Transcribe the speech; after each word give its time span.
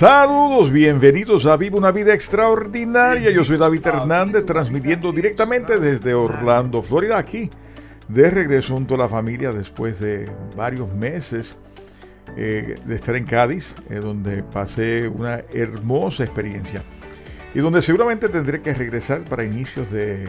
Saludos, 0.00 0.72
bienvenidos 0.72 1.44
a 1.44 1.58
Viva 1.58 1.76
una 1.76 1.92
Vida 1.92 2.14
Extraordinaria. 2.14 3.30
Yo 3.32 3.44
soy 3.44 3.58
David 3.58 3.86
Hernández, 3.86 4.46
transmitiendo 4.46 5.12
directamente 5.12 5.78
desde 5.78 6.14
Orlando, 6.14 6.82
Florida, 6.82 7.18
aquí, 7.18 7.50
de 8.08 8.30
regreso 8.30 8.72
junto 8.72 8.94
a 8.94 8.96
la 8.96 9.10
familia 9.10 9.52
después 9.52 10.00
de 10.00 10.26
varios 10.56 10.90
meses 10.94 11.58
eh, 12.34 12.76
de 12.82 12.94
estar 12.94 13.14
en 13.14 13.26
Cádiz, 13.26 13.76
eh, 13.90 13.96
donde 13.96 14.42
pasé 14.42 15.06
una 15.06 15.44
hermosa 15.52 16.24
experiencia 16.24 16.82
y 17.52 17.58
donde 17.58 17.82
seguramente 17.82 18.30
tendré 18.30 18.62
que 18.62 18.72
regresar 18.72 19.26
para 19.26 19.44
inicios 19.44 19.90
de, 19.90 20.26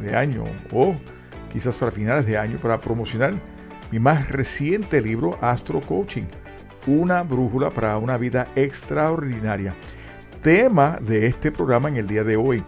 de 0.00 0.16
año 0.16 0.42
o 0.72 0.96
quizás 1.52 1.78
para 1.78 1.92
finales 1.92 2.26
de 2.26 2.38
año 2.38 2.58
para 2.58 2.80
promocionar 2.80 3.34
mi 3.92 4.00
más 4.00 4.28
reciente 4.30 5.00
libro, 5.00 5.38
Astro 5.40 5.80
Coaching 5.80 6.24
una 6.86 7.22
brújula 7.22 7.70
para 7.70 7.98
una 7.98 8.16
vida 8.16 8.48
extraordinaria. 8.54 9.74
Tema 10.40 10.98
de 11.02 11.26
este 11.26 11.50
programa 11.50 11.88
en 11.88 11.96
el 11.96 12.06
día 12.06 12.22
de 12.22 12.36
hoy. 12.36 12.62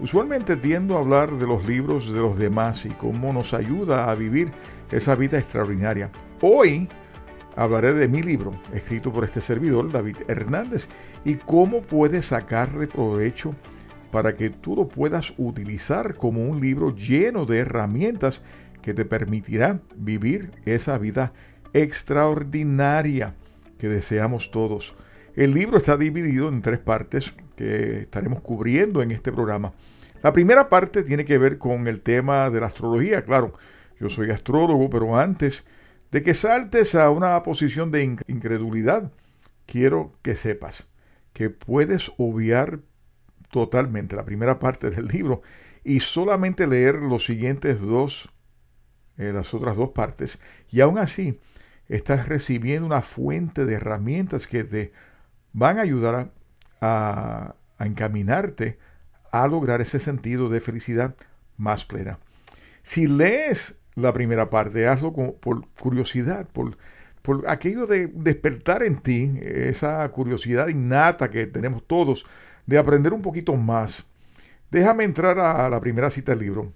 Usualmente 0.00 0.56
tiendo 0.56 0.96
a 0.96 1.00
hablar 1.00 1.32
de 1.32 1.46
los 1.46 1.66
libros 1.66 2.12
de 2.12 2.20
los 2.20 2.38
demás 2.38 2.86
y 2.86 2.90
cómo 2.90 3.32
nos 3.32 3.52
ayuda 3.52 4.10
a 4.10 4.14
vivir 4.14 4.50
esa 4.90 5.14
vida 5.14 5.38
extraordinaria. 5.38 6.10
Hoy 6.40 6.88
hablaré 7.56 7.92
de 7.92 8.08
mi 8.08 8.22
libro, 8.22 8.54
escrito 8.72 9.12
por 9.12 9.24
este 9.24 9.40
servidor, 9.40 9.90
David 9.90 10.16
Hernández, 10.28 10.88
y 11.24 11.34
cómo 11.34 11.82
puedes 11.82 12.26
sacarle 12.26 12.86
provecho 12.86 13.54
para 14.10 14.34
que 14.34 14.48
tú 14.48 14.76
lo 14.76 14.88
puedas 14.88 15.34
utilizar 15.36 16.14
como 16.14 16.46
un 16.46 16.60
libro 16.60 16.94
lleno 16.94 17.44
de 17.44 17.58
herramientas 17.58 18.42
que 18.80 18.94
te 18.94 19.04
permitirá 19.04 19.80
vivir 19.96 20.52
esa 20.64 20.96
vida 20.96 21.32
extraordinaria 21.74 23.34
que 23.78 23.88
deseamos 23.88 24.50
todos. 24.50 24.94
El 25.34 25.54
libro 25.54 25.78
está 25.78 25.96
dividido 25.96 26.48
en 26.48 26.62
tres 26.62 26.78
partes 26.78 27.34
que 27.56 28.00
estaremos 28.00 28.40
cubriendo 28.40 29.02
en 29.02 29.10
este 29.10 29.32
programa. 29.32 29.72
La 30.22 30.32
primera 30.32 30.68
parte 30.68 31.04
tiene 31.04 31.24
que 31.24 31.38
ver 31.38 31.58
con 31.58 31.86
el 31.86 32.00
tema 32.00 32.50
de 32.50 32.60
la 32.60 32.66
astrología. 32.66 33.24
Claro, 33.24 33.54
yo 34.00 34.08
soy 34.08 34.30
astrólogo, 34.30 34.90
pero 34.90 35.16
antes 35.16 35.64
de 36.10 36.22
que 36.22 36.34
saltes 36.34 36.94
a 36.94 37.10
una 37.10 37.42
posición 37.42 37.90
de 37.90 38.02
incredulidad, 38.26 39.12
quiero 39.66 40.12
que 40.22 40.34
sepas 40.34 40.88
que 41.32 41.50
puedes 41.50 42.10
obviar 42.16 42.80
totalmente 43.50 44.16
la 44.16 44.24
primera 44.24 44.58
parte 44.58 44.90
del 44.90 45.06
libro 45.06 45.42
y 45.84 46.00
solamente 46.00 46.66
leer 46.66 46.96
los 46.96 47.24
siguientes 47.24 47.80
dos, 47.80 48.28
eh, 49.18 49.32
las 49.32 49.54
otras 49.54 49.76
dos 49.76 49.90
partes, 49.90 50.40
y 50.70 50.80
aún 50.80 50.98
así 50.98 51.38
estás 51.88 52.28
recibiendo 52.28 52.86
una 52.86 53.00
fuente 53.00 53.64
de 53.64 53.74
herramientas 53.74 54.46
que 54.46 54.64
te 54.64 54.92
van 55.52 55.78
a 55.78 55.82
ayudar 55.82 56.32
a, 56.80 57.54
encaminarte 57.80 58.78
a 59.30 59.46
lograr 59.46 59.80
ese 59.80 60.00
sentido 60.00 60.48
de 60.48 60.60
felicidad 60.60 61.14
más 61.56 61.84
plena. 61.84 62.18
Si 62.82 63.06
lees 63.06 63.76
la 63.94 64.12
primera 64.12 64.50
parte, 64.50 64.86
hazlo 64.86 65.12
por 65.12 65.68
curiosidad, 65.80 66.48
por, 66.52 66.76
por 67.22 67.48
aquello 67.48 67.86
de 67.86 68.08
despertar 68.08 68.82
en 68.82 68.98
ti 68.98 69.32
esa 69.40 70.08
curiosidad 70.08 70.68
innata 70.68 71.30
que 71.30 71.46
tenemos 71.46 71.86
todos 71.86 72.26
de 72.66 72.78
aprender 72.78 73.12
un 73.12 73.22
poquito 73.22 73.54
más. 73.54 74.06
Déjame 74.70 75.04
entrar 75.04 75.38
a 75.38 75.68
la 75.68 75.80
primera 75.80 76.10
cita 76.10 76.32
del 76.32 76.40
libro. 76.40 76.72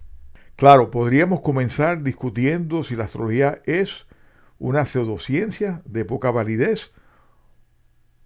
Claro, 0.57 0.91
podríamos 0.91 1.41
comenzar 1.41 2.03
discutiendo 2.03 2.85
si 2.85 2.95
la 2.95 3.05
astrología 3.05 3.61
es 3.65 4.07
una 4.63 4.87
pseudociencia 4.87 5.83
de 5.85 6.05
poca 6.05 6.31
validez. 6.31 6.93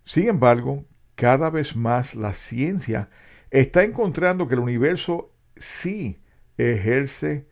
Sin 0.05 0.29
embargo, 0.29 0.85
cada 1.15 1.49
vez 1.49 1.75
más 1.75 2.15
la 2.15 2.35
ciencia 2.35 3.09
está 3.51 3.85
encontrando 3.85 4.47
que 4.47 4.53
el 4.53 4.61
universo 4.61 5.33
sí 5.57 6.21
ejerce 6.59 7.47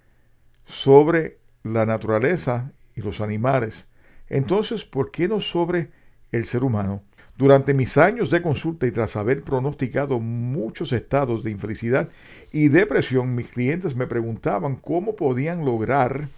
sobre 0.67 1.39
la 1.62 1.87
naturaleza 1.87 2.72
y 2.95 3.00
los 3.00 3.22
animales. 3.22 3.89
Entonces, 4.28 4.84
¿por 4.84 5.11
qué 5.11 5.28
no 5.28 5.41
sobre 5.41 5.91
el 6.31 6.45
ser 6.45 6.62
humano? 6.62 7.03
Durante 7.39 7.72
mis 7.72 7.97
años 7.97 8.31
de 8.31 8.43
consulta 8.43 8.87
y 8.87 8.91
tras 8.91 9.16
haber 9.16 9.43
pronosticado 9.45 10.21
muchos 10.21 10.93
estados 10.93 11.43
de 11.43 11.51
infelicidad 11.51 12.11
y 12.53 12.69
depresión, 12.69 13.34
mis 13.34 13.49
clientes 13.49 13.97
me 13.97 14.06
preguntaban 14.06 14.77
cómo 14.77 15.16
podían 15.16 15.65
lograr 15.65 16.28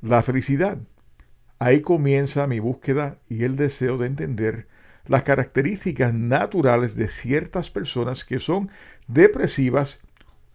la 0.00 0.22
felicidad. 0.22 0.78
Ahí 1.58 1.80
comienza 1.80 2.46
mi 2.46 2.60
búsqueda 2.60 3.18
y 3.28 3.44
el 3.44 3.56
deseo 3.56 3.98
de 3.98 4.06
entender 4.06 4.68
las 5.06 5.24
características 5.24 6.14
naturales 6.14 6.94
de 6.94 7.08
ciertas 7.08 7.70
personas 7.70 8.24
que 8.24 8.38
son 8.38 8.70
depresivas 9.08 10.00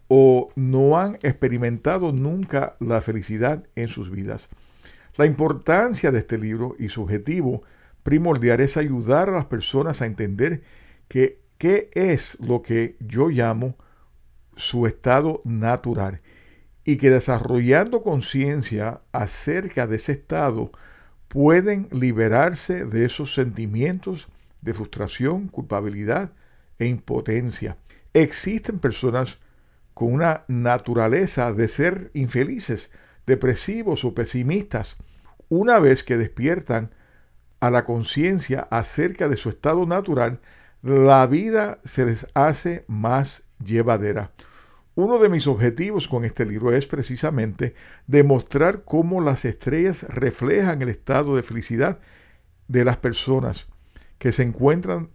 o 0.08 0.50
no 0.56 0.97
han 0.97 1.16
experimentado 1.24 2.13
nunca 2.13 2.75
la 2.80 3.02
felicidad 3.02 3.66
en 3.75 3.88
sus 3.88 4.12
vidas. 4.12 4.50
La 5.18 5.25
importancia 5.25 6.12
de 6.12 6.19
este 6.19 6.38
libro 6.38 6.75
y 6.80 6.90
su 6.90 7.02
objetivo 7.02 7.63
primordial 8.03 8.62
es 8.62 8.78
ayudar 8.78 9.30
a 9.30 9.34
las 9.34 9.46
personas 9.46 10.02
a 10.02 10.06
entender 10.06 10.62
qué 11.08 11.40
es 11.94 12.38
lo 12.40 12.62
que 12.62 12.96
yo 13.00 13.30
llamo 13.30 13.75
su 14.56 14.88
estado 14.88 15.42
natural 15.44 16.22
y 16.85 16.97
que 16.97 17.09
desarrollando 17.09 18.03
conciencia 18.03 19.01
acerca 19.11 19.88
de 19.88 19.95
ese 19.95 20.13
estado 20.13 20.71
pueden 21.27 21.88
liberarse 21.91 22.85
de 22.85 23.05
esos 23.05 23.33
sentimientos 23.33 24.27
de 24.61 24.73
frustración, 24.73 25.47
culpabilidad 25.47 26.31
e 26.79 26.85
impotencia. 26.88 27.77
Existen 28.13 28.79
personas 28.79 29.39
con 29.94 30.13
una 30.13 30.44
naturaleza 30.47 31.53
de 31.53 31.67
ser 31.67 32.11
infelices, 32.13 32.91
depresivos 33.25 34.03
o 34.05 34.13
pesimistas. 34.13 34.97
Una 35.50 35.79
vez 35.79 36.03
que 36.03 36.17
despiertan 36.17 36.91
a 37.59 37.69
la 37.69 37.85
conciencia 37.85 38.67
acerca 38.71 39.29
de 39.29 39.38
su 39.38 39.50
estado 39.50 39.85
natural, 39.85 40.41
la 40.81 41.25
vida 41.27 41.79
se 41.83 42.05
les 42.05 42.27
hace 42.33 42.83
más 42.88 43.44
llevadera. 43.63 44.31
Uno 44.96 45.18
de 45.18 45.28
mis 45.28 45.48
objetivos 45.48 46.08
con 46.08 46.24
este 46.24 46.46
libro 46.46 46.72
es 46.72 46.86
precisamente 46.86 47.74
demostrar 48.06 48.84
cómo 48.84 49.22
las 49.22 49.44
estrellas 49.44 50.04
reflejan 50.04 50.84
el 50.84 50.90
estado 50.90 51.36
de 51.36 51.42
felicidad 51.42 52.00
de 52.68 52.86
las 52.86 52.98
personas 52.98 53.69
que 54.19 54.31
se 54.31 54.44
encuentran 54.44 55.10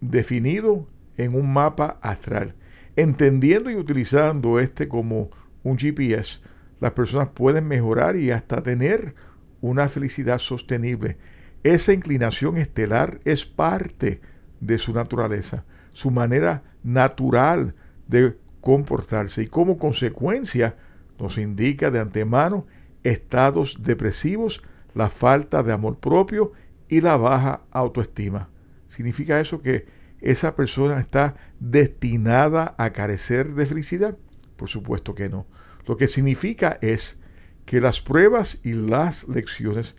definido 0.00 0.88
en 1.16 1.34
un 1.34 1.52
mapa 1.52 1.98
astral. 2.00 2.54
Entendiendo 2.94 3.70
y 3.70 3.74
utilizando 3.74 4.60
este 4.60 4.86
como 4.86 5.30
un 5.64 5.76
GPS, 5.78 6.40
las 6.78 6.92
personas 6.92 7.30
pueden 7.30 7.66
mejorar 7.66 8.14
y 8.14 8.30
hasta 8.30 8.62
tener 8.62 9.16
una 9.60 9.88
felicidad 9.88 10.38
sostenible. 10.38 11.18
Esa 11.64 11.92
inclinación 11.92 12.56
estelar 12.56 13.18
es 13.24 13.46
parte 13.46 14.20
de 14.60 14.78
su 14.78 14.92
naturaleza, 14.92 15.64
su 15.92 16.12
manera 16.12 16.62
natural 16.84 17.74
de 18.06 18.38
comportarse 18.60 19.42
y 19.42 19.46
como 19.46 19.78
consecuencia 19.78 20.76
nos 21.18 21.38
indica 21.38 21.90
de 21.90 22.00
antemano 22.00 22.66
estados 23.02 23.78
depresivos, 23.82 24.62
la 24.94 25.08
falta 25.08 25.62
de 25.62 25.72
amor 25.72 25.98
propio 25.98 26.52
y 26.88 27.00
la 27.00 27.16
baja 27.16 27.64
autoestima. 27.70 28.48
¿Significa 28.88 29.40
eso 29.40 29.62
que 29.62 29.86
esa 30.20 30.56
persona 30.56 30.98
está 30.98 31.36
destinada 31.60 32.74
a 32.78 32.90
carecer 32.92 33.54
de 33.54 33.66
felicidad? 33.66 34.16
Por 34.56 34.68
supuesto 34.68 35.14
que 35.14 35.28
no. 35.28 35.46
Lo 35.86 35.96
que 35.96 36.08
significa 36.08 36.78
es 36.82 37.18
que 37.64 37.80
las 37.80 38.00
pruebas 38.00 38.60
y 38.64 38.72
las 38.72 39.28
lecciones 39.28 39.96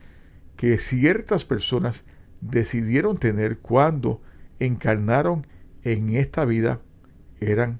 que 0.55 0.77
ciertas 0.77 1.45
personas 1.45 2.03
decidieron 2.41 3.17
tener 3.17 3.59
cuando 3.59 4.21
encarnaron 4.59 5.45
en 5.83 6.15
esta 6.15 6.45
vida 6.45 6.81
eran 7.39 7.79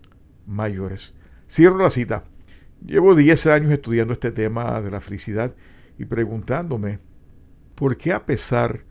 mayores. 0.50 1.14
Cierro 1.50 1.78
la 1.78 1.90
cita. 1.90 2.26
Llevo 2.86 3.16
10 3.16 3.48
años 3.48 3.72
estudiando 3.72 4.14
este 4.14 4.32
tema 4.32 4.82
de 4.82 4.92
la 4.92 5.02
felicidad 5.02 5.56
y 5.98 6.06
preguntándome 6.06 7.00
por 7.76 7.98
qué 7.98 8.14
a 8.14 8.26
pesar 8.26 8.84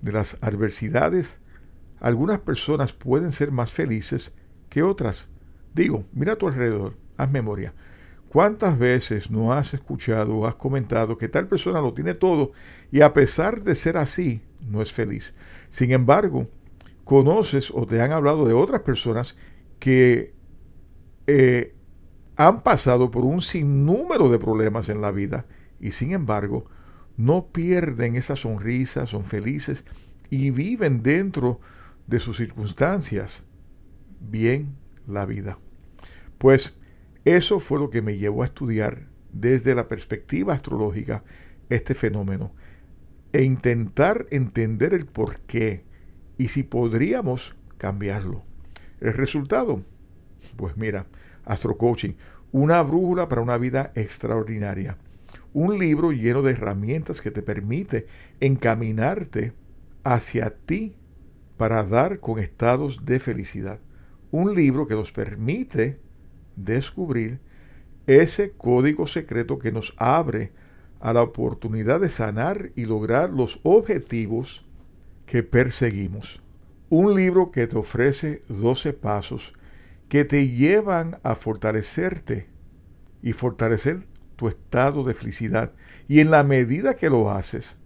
de 0.00 0.12
las 0.12 0.38
adversidades 0.40 1.40
algunas 1.98 2.38
personas 2.38 2.92
pueden 2.92 3.32
ser 3.32 3.50
más 3.50 3.72
felices 3.72 4.34
que 4.68 4.82
otras. 4.82 5.28
Digo, 5.74 6.06
mira 6.12 6.34
a 6.34 6.36
tu 6.36 6.46
alrededor, 6.46 6.96
haz 7.16 7.30
memoria. 7.30 7.74
¿Cuántas 8.28 8.78
veces 8.78 9.30
no 9.30 9.52
has 9.52 9.72
escuchado 9.72 10.36
o 10.36 10.46
has 10.46 10.56
comentado 10.56 11.16
que 11.16 11.28
tal 11.28 11.48
persona 11.48 11.80
lo 11.80 11.94
tiene 11.94 12.12
todo 12.14 12.52
y 12.90 13.00
a 13.00 13.14
pesar 13.14 13.62
de 13.62 13.74
ser 13.74 13.96
así, 13.96 14.42
no 14.60 14.82
es 14.82 14.92
feliz? 14.92 15.34
Sin 15.68 15.90
embargo, 15.92 16.48
conoces 17.04 17.70
o 17.72 17.86
te 17.86 18.02
han 18.02 18.12
hablado 18.12 18.46
de 18.46 18.52
otras 18.52 18.82
personas 18.82 19.36
que 19.78 20.35
eh, 21.26 21.74
han 22.36 22.62
pasado 22.62 23.10
por 23.10 23.24
un 23.24 23.40
sinnúmero 23.40 24.28
de 24.28 24.38
problemas 24.38 24.88
en 24.88 25.00
la 25.00 25.10
vida 25.10 25.46
y 25.80 25.92
sin 25.92 26.12
embargo 26.12 26.66
no 27.16 27.46
pierden 27.46 28.16
esa 28.16 28.36
sonrisa, 28.36 29.06
son 29.06 29.24
felices 29.24 29.84
y 30.30 30.50
viven 30.50 31.02
dentro 31.02 31.60
de 32.06 32.20
sus 32.20 32.36
circunstancias 32.36 33.46
bien 34.20 34.76
la 35.06 35.24
vida. 35.24 35.58
Pues 36.38 36.74
eso 37.24 37.58
fue 37.58 37.78
lo 37.78 37.90
que 37.90 38.02
me 38.02 38.18
llevó 38.18 38.42
a 38.42 38.46
estudiar 38.46 39.08
desde 39.32 39.74
la 39.74 39.88
perspectiva 39.88 40.54
astrológica 40.54 41.24
este 41.68 41.94
fenómeno 41.94 42.52
e 43.32 43.42
intentar 43.42 44.26
entender 44.30 44.94
el 44.94 45.06
por 45.06 45.40
qué 45.40 45.84
y 46.38 46.48
si 46.48 46.62
podríamos 46.62 47.56
cambiarlo. 47.78 48.44
El 49.00 49.14
resultado, 49.14 49.84
pues 50.56 50.76
mira, 50.76 51.06
Astro 51.44 51.76
Coaching, 51.76 52.14
una 52.52 52.82
brújula 52.82 53.28
para 53.28 53.42
una 53.42 53.58
vida 53.58 53.92
extraordinaria. 53.94 54.96
Un 55.52 55.78
libro 55.78 56.12
lleno 56.12 56.42
de 56.42 56.52
herramientas 56.52 57.20
que 57.20 57.30
te 57.30 57.42
permite 57.42 58.06
encaminarte 58.40 59.52
hacia 60.04 60.50
ti 60.50 60.96
para 61.56 61.84
dar 61.84 62.20
con 62.20 62.38
estados 62.38 63.04
de 63.04 63.20
felicidad. 63.20 63.80
Un 64.30 64.54
libro 64.54 64.86
que 64.86 64.94
nos 64.94 65.12
permite 65.12 65.98
descubrir 66.56 67.40
ese 68.06 68.52
código 68.52 69.06
secreto 69.06 69.58
que 69.58 69.72
nos 69.72 69.94
abre 69.96 70.52
a 71.00 71.12
la 71.12 71.22
oportunidad 71.22 72.00
de 72.00 72.08
sanar 72.08 72.70
y 72.74 72.84
lograr 72.84 73.30
los 73.30 73.60
objetivos 73.62 74.64
que 75.26 75.42
perseguimos. 75.42 76.42
Un 76.88 77.14
libro 77.16 77.50
que 77.50 77.66
te 77.66 77.76
ofrece 77.76 78.40
12 78.48 78.92
pasos 78.92 79.52
que 80.08 80.24
te 80.24 80.48
llevan 80.48 81.18
a 81.22 81.34
fortalecerte 81.34 82.48
y 83.22 83.32
fortalecer 83.32 84.06
tu 84.36 84.48
estado 84.48 85.02
de 85.04 85.14
felicidad. 85.14 85.72
Y 86.08 86.20
en 86.20 86.30
la 86.30 86.44
medida 86.44 86.94
que 86.94 87.10
lo 87.10 87.30
haces, 87.30 87.78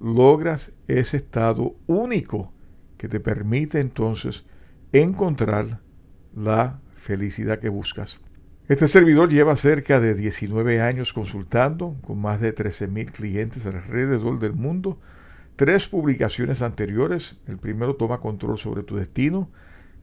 logras 0.00 0.72
ese 0.88 1.16
estado 1.16 1.76
único 1.86 2.52
que 2.98 3.08
te 3.08 3.20
permite 3.20 3.80
entonces 3.80 4.44
encontrar 4.92 5.80
la 6.34 6.80
felicidad 6.96 7.58
que 7.58 7.68
buscas. 7.68 8.20
Este 8.68 8.86
servidor 8.86 9.28
lleva 9.28 9.56
cerca 9.56 10.00
de 10.00 10.14
19 10.14 10.80
años 10.80 11.12
consultando 11.12 11.96
con 12.02 12.20
más 12.20 12.40
de 12.40 12.54
13.000 12.54 13.10
clientes 13.10 13.66
alrededor 13.66 14.38
del 14.38 14.52
mundo. 14.52 15.00
Tres 15.56 15.88
publicaciones 15.88 16.62
anteriores. 16.62 17.40
El 17.46 17.58
primero 17.58 17.96
toma 17.96 18.18
control 18.18 18.58
sobre 18.58 18.82
tu 18.82 18.96
destino. 18.96 19.50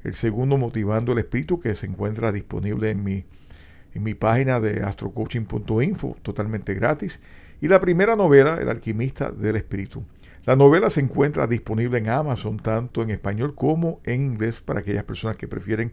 El 0.03 0.15
segundo 0.15 0.57
motivando 0.57 1.11
el 1.11 1.19
espíritu 1.19 1.59
que 1.59 1.75
se 1.75 1.85
encuentra 1.85 2.31
disponible 2.31 2.89
en 2.89 3.03
mi, 3.03 3.25
en 3.93 4.03
mi 4.03 4.13
página 4.13 4.59
de 4.59 4.83
astrocoaching.info 4.83 6.17
totalmente 6.21 6.73
gratis. 6.73 7.21
Y 7.61 7.67
la 7.67 7.81
primera 7.81 8.15
novela, 8.15 8.57
El 8.61 8.69
alquimista 8.69 9.31
del 9.31 9.57
espíritu. 9.57 10.03
La 10.45 10.55
novela 10.55 10.89
se 10.89 11.01
encuentra 11.01 11.47
disponible 11.47 11.99
en 11.99 12.09
Amazon 12.09 12.57
tanto 12.57 13.03
en 13.03 13.09
español 13.09 13.53
como 13.55 13.99
en 14.05 14.23
inglés 14.23 14.61
para 14.61 14.79
aquellas 14.79 15.03
personas 15.03 15.37
que 15.37 15.47
prefieren 15.47 15.91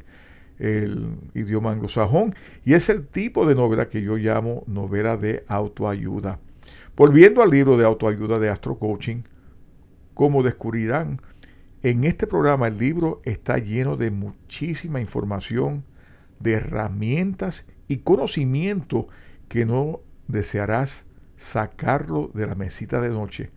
el 0.59 1.19
idioma 1.35 1.73
anglosajón 1.73 2.35
y 2.65 2.75
es 2.75 2.89
el 2.89 3.07
tipo 3.07 3.45
de 3.47 3.55
novela 3.55 3.89
que 3.89 4.03
yo 4.03 4.17
llamo 4.17 4.65
novela 4.67 5.17
de 5.17 5.45
autoayuda. 5.49 6.39
Volviendo 6.97 7.43
al 7.43 7.51
libro 7.51 7.77
de 7.77 7.85
autoayuda 7.85 8.39
de 8.39 8.49
Astro 8.49 8.79
Coaching, 8.79 9.23
como 10.15 10.43
descubrirán, 10.43 11.21
en 11.83 12.05
este 12.05 12.27
programa 12.27 12.69
el 12.69 12.79
libro 12.79 13.21
está 13.25 13.59
lleno 13.59 13.97
de 13.97 14.11
muchísima 14.11 15.01
información, 15.01 15.85
de 16.41 16.53
herramientas 16.55 17.67
y 17.89 17.99
conocimiento 17.99 19.09
que 19.49 19.65
no 19.65 20.01
desearás 20.29 21.07
sacarlo 21.37 22.31
de 22.35 22.47
la 22.47 22.55
mesita 22.55 23.01
de 23.01 23.11
noche 23.11 23.51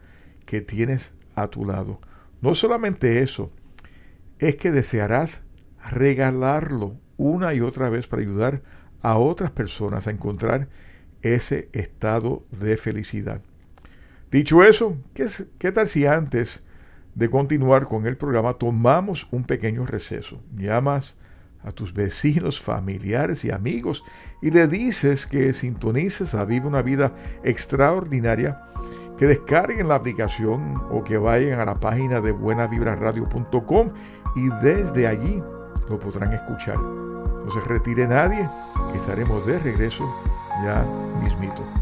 que 0.45 0.61
tienes 0.61 1.13
a 1.35 1.47
tu 1.47 1.65
lado. 1.65 1.99
No 2.41 2.55
solamente 2.55 3.23
eso, 3.23 3.51
es 4.39 4.55
que 4.55 4.71
desearás 4.71 5.43
regalarlo 5.91 6.95
una 7.17 7.53
y 7.53 7.61
otra 7.61 7.89
vez 7.89 8.07
para 8.07 8.21
ayudar 8.21 8.61
a 9.01 9.17
otras 9.17 9.51
personas 9.51 10.07
a 10.07 10.11
encontrar 10.11 10.69
ese 11.21 11.69
estado 11.73 12.43
de 12.51 12.77
felicidad. 12.77 13.41
Dicho 14.31 14.63
eso, 14.63 14.97
¿qué, 15.13 15.27
¿qué, 15.57 15.71
tal 15.71 15.87
si 15.87 16.05
antes 16.05 16.63
de 17.15 17.29
continuar 17.29 17.87
con 17.87 18.05
el 18.05 18.17
programa 18.17 18.53
tomamos 18.53 19.27
un 19.31 19.43
pequeño 19.43 19.85
receso? 19.85 20.41
Llamas 20.55 21.17
a 21.63 21.71
tus 21.71 21.93
vecinos, 21.93 22.61
familiares 22.61 23.43
y 23.43 23.51
amigos 23.51 24.03
y 24.41 24.51
le 24.51 24.67
dices 24.67 25.27
que 25.27 25.53
sintonices 25.53 26.35
a 26.35 26.45
Vive 26.45 26.67
una 26.67 26.81
Vida 26.81 27.13
Extraordinaria, 27.43 28.61
que 29.17 29.27
descarguen 29.27 29.89
la 29.89 29.95
aplicación 29.95 30.81
o 30.89 31.03
que 31.03 31.17
vayan 31.17 31.59
a 31.59 31.65
la 31.65 31.79
página 31.79 32.21
de 32.21 32.31
buenavibraradio.com 32.31 33.91
y 34.35 34.49
desde 34.63 35.07
allí 35.07 35.43
lo 35.89 35.99
podrán 35.99 36.31
escuchar. 36.33 36.77
No 36.77 37.49
se 37.51 37.59
retire 37.61 38.07
nadie, 38.07 38.47
estaremos 38.95 39.45
de 39.45 39.59
regreso 39.59 40.05
ya 40.63 40.85
mismito. 41.21 41.78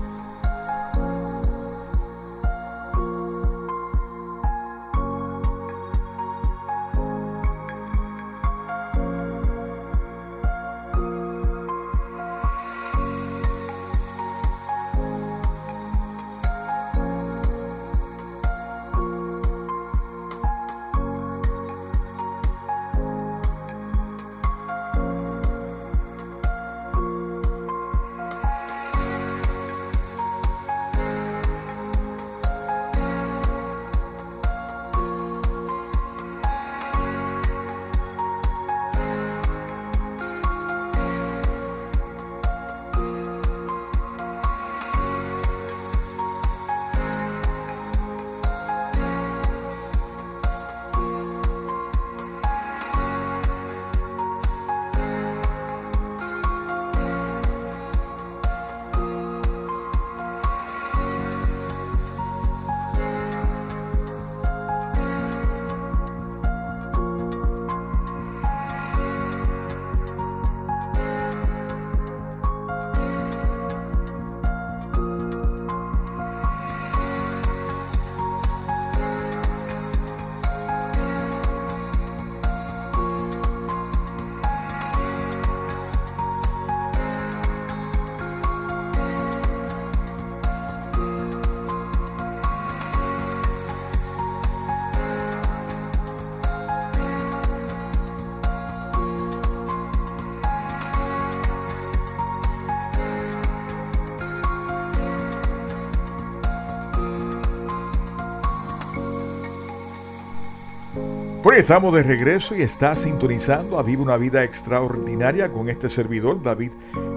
Estamos 111.57 111.91
de 111.95 112.03
regreso 112.03 112.55
y 112.55 112.61
está 112.61 112.95
sintonizando 112.95 113.79
a 113.79 113.83
Vive 113.83 114.03
una 114.03 114.15
Vida 114.15 114.43
Extraordinaria 114.43 115.51
con 115.51 115.69
este 115.69 115.89
servidor, 115.89 116.43
David 116.43 116.71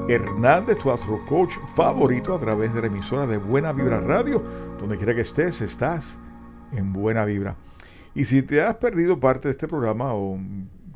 Hernández, 0.08 0.78
tu 0.78 0.90
astro 0.90 1.22
coach 1.28 1.52
favorito 1.76 2.34
a 2.34 2.40
través 2.40 2.72
de 2.72 2.80
la 2.80 2.86
emisora 2.86 3.26
de 3.26 3.36
Buena 3.36 3.74
Vibra 3.74 4.00
Radio. 4.00 4.42
Donde 4.78 4.96
quiera 4.96 5.14
que 5.14 5.20
estés, 5.20 5.60
estás 5.60 6.18
en 6.72 6.90
Buena 6.94 7.26
Vibra. 7.26 7.54
Y 8.14 8.24
si 8.24 8.40
te 8.40 8.62
has 8.62 8.76
perdido 8.76 9.20
parte 9.20 9.48
de 9.48 9.52
este 9.52 9.68
programa 9.68 10.14
o 10.14 10.40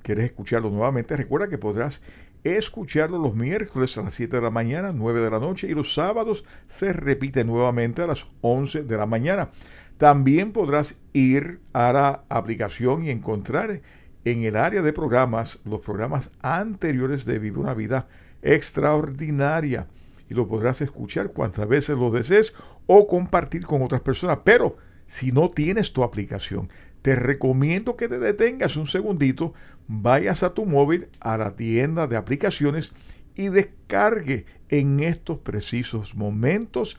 quieres 0.03 0.25
escucharlo 0.25 0.71
nuevamente, 0.71 1.15
recuerda 1.15 1.47
que 1.47 1.59
podrás 1.59 2.01
escucharlo 2.45 3.19
los 3.19 3.35
miércoles 3.35 3.97
a 3.99 4.03
las 4.03 4.15
7 4.15 4.37
de 4.37 4.43
la 4.43 4.51
mañana, 4.51 4.93
9 4.95 5.21
de 5.21 5.31
la 5.31 5.39
noche 5.39 5.67
y 5.67 5.75
los 5.75 5.93
sábados 5.93 6.45
se 6.67 6.95
repite 6.95 7.45
nuevamente 7.45 8.01
a 8.01 8.07
las 8.07 8.25
11 8.41 8.85
de 8.85 8.97
la 8.97 9.05
mañana. 9.05 9.51
También 9.99 10.53
podrás 10.53 10.97
ir 11.13 11.61
a 11.73 11.93
la 11.93 12.25
aplicación 12.29 13.05
y 13.05 13.11
encontrar 13.11 13.81
en 14.25 14.43
el 14.45 14.57
área 14.57 14.83
de 14.83 14.93
programas 14.93 15.61
los 15.65 15.81
programas 15.81 16.31
anteriores 16.43 17.25
de 17.25 17.39
Vive 17.39 17.61
una 17.61 17.75
Vida 17.75 18.09
Extraordinaria. 18.43 19.87
Y 20.29 20.35
lo 20.35 20.49
podrás 20.49 20.81
escuchar 20.81 21.33
cuantas 21.33 21.69
veces 21.69 21.97
lo 21.97 22.11
desees 22.11 22.55
o 22.87 23.07
compartir 23.07 23.67
con 23.67 23.83
otras 23.83 24.01
personas. 24.01 24.39
Pero 24.45 24.77
si 25.07 25.33
no 25.33 25.51
tienes 25.51 25.93
tu 25.93 26.03
aplicación, 26.03 26.71
te 27.03 27.15
recomiendo 27.17 27.97
que 27.97 28.09
te 28.09 28.19
detengas 28.19 28.77
un 28.77 28.87
segundito, 28.87 29.53
vayas 29.87 30.43
a 30.43 30.55
tu 30.55 30.65
móvil, 30.65 31.09
a 31.21 31.37
la 31.37 31.55
tienda 31.55 32.07
de 32.07 32.17
aplicaciones 32.17 32.93
y 33.35 33.49
descargue 33.49 34.47
en 34.71 35.01
estos 35.01 35.39
precisos 35.39 36.15
momentos 36.15 36.97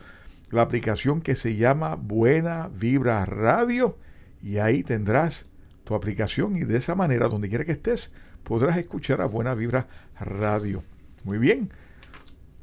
la 0.55 0.61
aplicación 0.61 1.21
que 1.21 1.35
se 1.35 1.57
llama 1.57 1.95
Buena 1.95 2.69
Vibra 2.69 3.25
Radio 3.25 3.97
y 4.41 4.57
ahí 4.57 4.83
tendrás 4.83 5.47
tu 5.83 5.95
aplicación 5.95 6.55
y 6.55 6.61
de 6.61 6.77
esa 6.77 6.95
manera, 6.95 7.27
donde 7.27 7.49
quiera 7.49 7.65
que 7.65 7.73
estés, 7.73 8.13
podrás 8.43 8.77
escuchar 8.77 9.19
a 9.19 9.25
Buena 9.25 9.53
Vibra 9.53 9.87
Radio. 10.17 10.81
Muy 11.25 11.39
bien. 11.39 11.71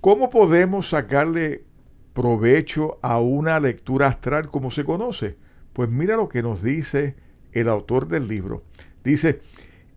¿Cómo 0.01 0.31
podemos 0.31 0.89
sacarle 0.89 1.65
provecho 2.15 2.99
a 3.03 3.21
una 3.21 3.61
lectura 3.61 4.07
astral 4.07 4.49
como 4.49 4.71
se 4.71 4.85
conoce? 4.85 5.37
Pues 5.75 5.91
mira 5.91 6.17
lo 6.17 6.31
que 6.31 6.43
nos 6.43 6.63
dice 6.63 7.15
el 7.53 7.69
autor 7.69 8.09
del 8.09 8.27
libro. 8.27 8.65
Dice, 9.05 9.43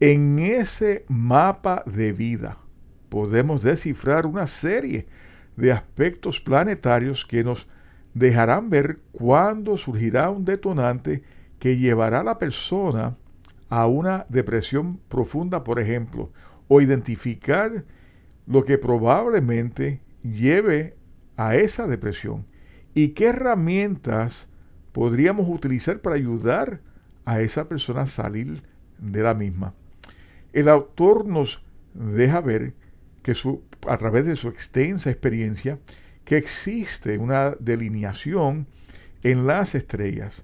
en 0.02 0.38
ese 0.40 1.06
mapa 1.08 1.82
de 1.86 2.12
vida 2.12 2.58
podemos 3.08 3.62
descifrar 3.62 4.26
una 4.26 4.48
serie 4.48 5.08
de 5.56 5.72
aspectos 5.72 6.42
planetarios 6.42 7.26
que 7.26 7.44
nos 7.44 7.68
dejarán 8.16 8.70
ver 8.70 9.02
cuándo 9.12 9.78
surgirá 9.78 10.32
un 10.32 10.46
detonante 10.46 11.22
que 11.60 11.78
llevará 11.78 12.22
a 12.22 12.24
la 12.24 12.40
persona 12.40 13.18
a 13.70 13.88
una 13.88 14.26
depresión 14.30 15.00
profunda, 15.10 15.64
por 15.64 15.80
ejemplo, 15.80 16.32
o 16.68 16.82
identificar 16.82 17.84
lo 18.48 18.64
que 18.64 18.78
probablemente 18.78 20.02
lleve 20.24 20.96
a 21.36 21.56
esa 21.56 21.88
depresión 21.88 22.46
y 22.94 23.10
qué 23.10 23.28
herramientas 23.28 24.50
podríamos 24.94 25.50
utilizar 25.50 26.00
para 26.00 26.16
ayudar 26.16 26.82
a 27.26 27.42
esa 27.42 27.68
persona 27.68 28.02
a 28.02 28.08
salir 28.08 28.64
de 28.98 29.24
la 29.24 29.34
misma. 29.34 29.74
El 30.54 30.70
autor 30.70 31.26
nos 31.26 31.62
deja 31.94 32.40
ver 32.40 32.76
que 33.24 33.34
su, 33.34 33.62
a 33.90 33.98
través 33.98 34.26
de 34.26 34.38
su 34.38 34.48
extensa 34.48 35.10
experiencia 35.10 35.80
que 36.26 36.38
existe 36.38 37.18
una 37.20 37.52
delineación 37.60 38.68
en 39.24 39.48
las 39.48 39.76
estrellas, 39.76 40.44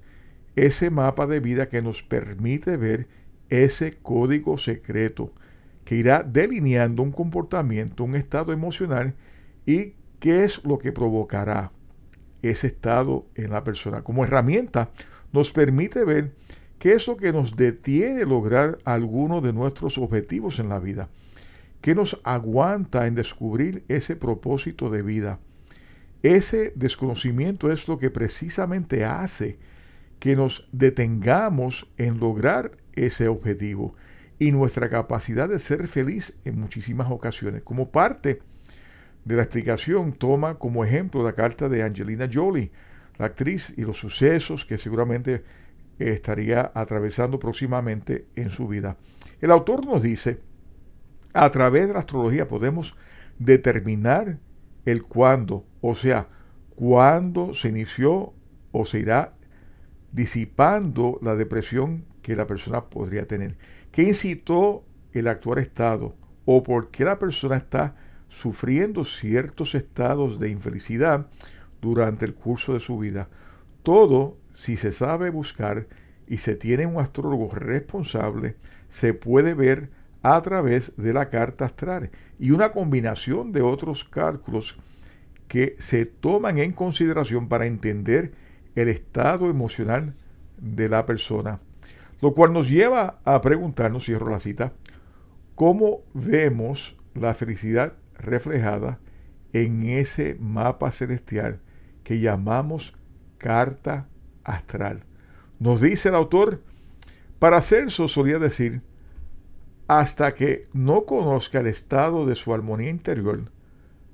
ese 0.55 0.89
mapa 0.89 1.27
de 1.27 1.39
vida 1.39 1.69
que 1.69 1.81
nos 1.81 2.03
permite 2.03 2.77
ver 2.77 3.07
ese 3.49 3.97
código 3.97 4.57
secreto 4.57 5.33
que 5.83 5.95
irá 5.95 6.23
delineando 6.23 7.03
un 7.03 7.11
comportamiento, 7.11 8.03
un 8.03 8.15
estado 8.15 8.53
emocional 8.53 9.15
y 9.65 9.95
qué 10.19 10.43
es 10.43 10.63
lo 10.63 10.77
que 10.77 10.91
provocará 10.91 11.71
ese 12.41 12.67
estado 12.67 13.25
en 13.35 13.51
la 13.51 13.63
persona. 13.63 14.03
Como 14.03 14.23
herramienta 14.23 14.91
nos 15.33 15.51
permite 15.51 16.05
ver 16.05 16.33
qué 16.79 16.93
es 16.93 17.07
lo 17.07 17.17
que 17.17 17.31
nos 17.33 17.55
detiene 17.55 18.25
lograr 18.25 18.77
alguno 18.85 19.41
de 19.41 19.53
nuestros 19.53 19.97
objetivos 19.97 20.59
en 20.59 20.69
la 20.69 20.79
vida, 20.79 21.09
qué 21.81 21.95
nos 21.95 22.19
aguanta 22.23 23.07
en 23.07 23.15
descubrir 23.15 23.83
ese 23.87 24.15
propósito 24.15 24.89
de 24.89 25.01
vida 25.01 25.39
ese 26.23 26.73
desconocimiento 26.75 27.71
es 27.71 27.87
lo 27.87 27.97
que 27.97 28.11
precisamente 28.11 29.05
hace 29.05 29.57
que 30.19 30.35
nos 30.35 30.67
detengamos 30.71 31.87
en 31.97 32.19
lograr 32.19 32.77
ese 32.93 33.27
objetivo 33.27 33.95
y 34.37 34.51
nuestra 34.51 34.89
capacidad 34.89 35.49
de 35.49 35.59
ser 35.59 35.87
feliz 35.87 36.37
en 36.45 36.59
muchísimas 36.59 37.09
ocasiones. 37.09 37.63
Como 37.63 37.91
parte 37.91 38.39
de 39.25 39.35
la 39.35 39.43
explicación, 39.43 40.13
toma 40.13 40.55
como 40.55 40.83
ejemplo 40.83 41.23
la 41.23 41.33
carta 41.33 41.69
de 41.69 41.83
Angelina 41.83 42.29
Jolie, 42.31 42.71
la 43.17 43.27
actriz, 43.27 43.73
y 43.77 43.81
los 43.81 43.97
sucesos 43.97 44.65
que 44.65 44.77
seguramente 44.77 45.43
estaría 45.99 46.71
atravesando 46.73 47.39
próximamente 47.39 48.25
en 48.35 48.49
su 48.49 48.67
vida. 48.67 48.97
El 49.39 49.51
autor 49.51 49.85
nos 49.85 50.01
dice, 50.01 50.39
a 51.33 51.49
través 51.49 51.87
de 51.87 51.93
la 51.93 51.99
astrología 51.99 52.47
podemos 52.47 52.95
determinar 53.37 54.39
el 54.85 55.03
cuándo, 55.03 55.65
o 55.81 55.95
sea, 55.95 56.27
cuándo 56.75 57.53
se 57.53 57.69
inició 57.69 58.33
o 58.71 58.85
se 58.85 58.99
irá 58.99 59.33
disipando 60.11 61.19
la 61.21 61.35
depresión 61.35 62.05
que 62.21 62.35
la 62.35 62.47
persona 62.47 62.85
podría 62.85 63.27
tener. 63.27 63.57
¿Qué 63.91 64.03
incitó 64.03 64.83
el 65.13 65.27
actual 65.27 65.59
estado? 65.59 66.15
¿O 66.45 66.63
por 66.63 66.91
qué 66.91 67.05
la 67.05 67.19
persona 67.19 67.57
está 67.57 67.95
sufriendo 68.29 69.03
ciertos 69.03 69.75
estados 69.75 70.39
de 70.39 70.49
infelicidad 70.49 71.27
durante 71.81 72.25
el 72.25 72.33
curso 72.33 72.73
de 72.73 72.79
su 72.79 72.97
vida? 72.97 73.29
Todo, 73.83 74.37
si 74.53 74.77
se 74.77 74.91
sabe 74.91 75.29
buscar 75.29 75.87
y 76.27 76.37
se 76.37 76.55
tiene 76.55 76.85
un 76.85 76.99
astrólogo 76.99 77.49
responsable, 77.53 78.55
se 78.87 79.13
puede 79.13 79.53
ver 79.53 79.89
a 80.23 80.41
través 80.41 80.95
de 80.97 81.13
la 81.13 81.29
carta 81.29 81.65
astral 81.65 82.11
y 82.41 82.49
una 82.49 82.71
combinación 82.71 83.51
de 83.51 83.61
otros 83.61 84.03
cálculos 84.03 84.75
que 85.47 85.75
se 85.77 86.07
toman 86.07 86.57
en 86.57 86.73
consideración 86.73 87.47
para 87.47 87.67
entender 87.67 88.33
el 88.73 88.89
estado 88.89 89.47
emocional 89.47 90.15
de 90.57 90.89
la 90.89 91.05
persona. 91.05 91.59
Lo 92.19 92.33
cual 92.33 92.51
nos 92.51 92.67
lleva 92.67 93.19
a 93.25 93.39
preguntarnos, 93.41 94.05
cierro 94.05 94.31
la 94.31 94.39
cita, 94.39 94.73
cómo 95.53 96.01
vemos 96.15 96.97
la 97.13 97.35
felicidad 97.35 97.93
reflejada 98.17 98.99
en 99.53 99.85
ese 99.85 100.35
mapa 100.39 100.91
celestial 100.91 101.59
que 102.03 102.19
llamamos 102.19 102.95
carta 103.37 104.07
astral. 104.43 105.03
Nos 105.59 105.79
dice 105.79 106.09
el 106.09 106.15
autor, 106.15 106.63
Paracelso 107.37 108.07
solía 108.07 108.39
decir, 108.39 108.81
hasta 109.99 110.33
que 110.33 110.69
no 110.71 111.03
conozca 111.03 111.59
el 111.59 111.67
estado 111.67 112.25
de 112.25 112.35
su 112.35 112.53
armonía 112.53 112.89
interior, 112.89 113.51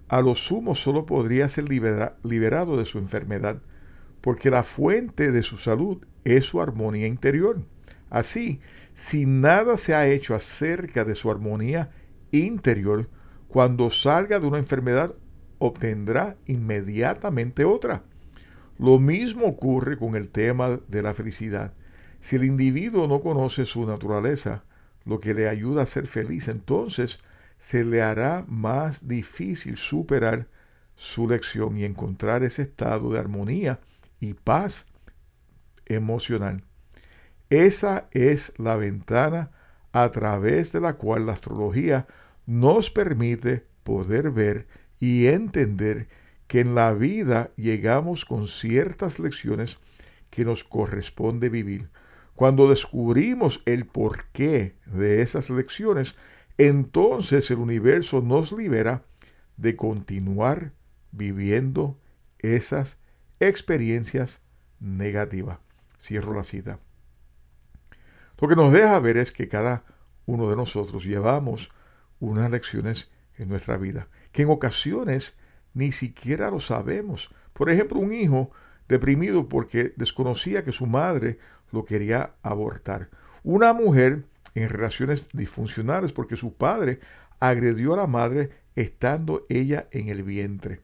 a 0.07 0.22
lo 0.22 0.34
sumo 0.34 0.74
solo 0.74 1.05
podría 1.05 1.48
ser 1.50 1.65
liberado 1.69 2.77
de 2.77 2.86
su 2.86 2.98
enfermedad, 2.98 3.62
porque 4.22 4.50
la 4.50 4.63
fuente 4.63 5.31
de 5.31 5.43
su 5.43 5.60
salud 5.60 6.03
es 6.24 6.46
su 6.46 6.63
armonía 6.63 7.05
interior. 7.05 7.62
Así, 8.10 8.60
si 8.96 9.27
nada 9.27 9.77
se 9.77 9.93
ha 9.93 10.07
hecho 10.07 10.34
acerca 10.34 11.05
de 11.05 11.13
su 11.13 11.29
armonía 11.29 11.91
interior, 12.31 13.07
cuando 13.48 13.91
salga 13.91 14.39
de 14.39 14.48
una 14.48 14.57
enfermedad 14.57 15.13
obtendrá 15.60 16.38
inmediatamente 16.48 17.65
otra. 17.65 18.01
Lo 18.79 18.98
mismo 18.98 19.46
ocurre 19.46 19.96
con 20.00 20.15
el 20.15 20.29
tema 20.29 20.79
de 20.88 21.03
la 21.03 21.13
felicidad. 21.13 21.75
Si 22.19 22.36
el 22.36 22.46
individuo 22.46 23.07
no 23.07 23.22
conoce 23.22 23.65
su 23.65 23.86
naturaleza, 23.86 24.63
lo 25.08 25.20
que 25.20 25.34
le 25.34 25.48
ayuda 25.48 25.84
a 25.84 25.88
ser 25.88 26.06
feliz, 26.06 26.50
entonces 26.50 27.22
se 27.58 27.86
le 27.86 28.02
hará 28.02 28.46
más 28.48 29.08
difícil 29.08 29.78
superar 29.78 30.48
su 30.96 31.28
lección 31.28 31.78
y 31.78 31.86
encontrar 31.86 32.44
ese 32.44 32.64
estado 32.64 33.12
de 33.12 33.20
armonía 33.20 33.80
y 34.20 34.34
paz 34.34 34.88
emocional. 35.86 36.64
Esa 37.50 38.10
es 38.12 38.52
la 38.58 38.76
ventana 38.76 39.52
a 39.94 40.12
través 40.12 40.74
de 40.74 40.82
la 40.82 40.94
cual 40.94 41.26
la 41.26 41.34
astrología 41.34 42.06
nos 42.46 42.92
permite 42.92 43.66
poder 43.84 44.32
ver 44.32 44.68
y 45.00 45.28
entender 45.28 46.10
que 46.48 46.60
en 46.60 46.76
la 46.76 46.94
vida 46.94 47.52
llegamos 47.56 48.26
con 48.26 48.48
ciertas 48.48 49.20
lecciones 49.20 49.80
que 50.30 50.44
nos 50.44 50.64
corresponde 50.64 51.50
vivir. 51.50 51.90
Cuando 52.38 52.70
descubrimos 52.70 53.63
el 53.65 53.88
porqué 53.88 54.75
de 54.86 55.24
esas 55.24 55.50
lecciones, 55.50 56.13
entonces 56.60 57.50
el 57.50 57.58
universo 57.58 58.22
nos 58.22 58.51
libera 58.51 59.03
de 59.58 59.75
continuar 59.75 60.72
viviendo 61.12 62.00
esas 62.38 63.00
experiencias 63.39 64.44
negativas. 64.79 65.58
Cierro 66.00 66.36
la 66.36 66.44
cita. 66.44 66.79
Lo 68.39 68.48
que 68.48 68.56
nos 68.56 68.72
deja 68.72 69.00
ver 69.00 69.17
es 69.17 69.32
que 69.32 69.48
cada 69.48 69.84
uno 70.27 70.48
de 70.48 70.58
nosotros 70.58 71.06
llevamos 71.06 71.72
unas 72.20 72.51
lecciones 72.51 73.10
en 73.38 73.50
nuestra 73.50 73.77
vida, 73.77 74.10
que 74.32 74.44
en 74.44 74.51
ocasiones 74.51 75.39
ni 75.74 75.91
siquiera 75.91 76.51
lo 76.51 76.60
sabemos. 76.60 77.32
Por 77.53 77.72
ejemplo, 77.72 77.98
un 77.98 78.13
hijo 78.13 78.51
deprimido 78.88 79.50
porque 79.50 79.96
desconocía 79.98 80.63
que 80.63 80.72
su 80.72 80.86
madre 80.86 81.39
lo 81.72 81.86
quería 81.86 82.36
abortar. 82.42 83.10
Una 83.44 83.74
mujer 83.74 84.26
en 84.56 84.70
relaciones 84.70 85.30
disfuncionales 85.34 86.14
porque 86.14 86.36
su 86.36 86.54
padre 86.54 87.00
agredió 87.40 87.94
a 87.94 87.98
la 87.98 88.08
madre 88.08 88.50
estando 88.76 89.46
ella 89.50 89.88
en 89.92 90.10
el 90.10 90.24
vientre. 90.24 90.82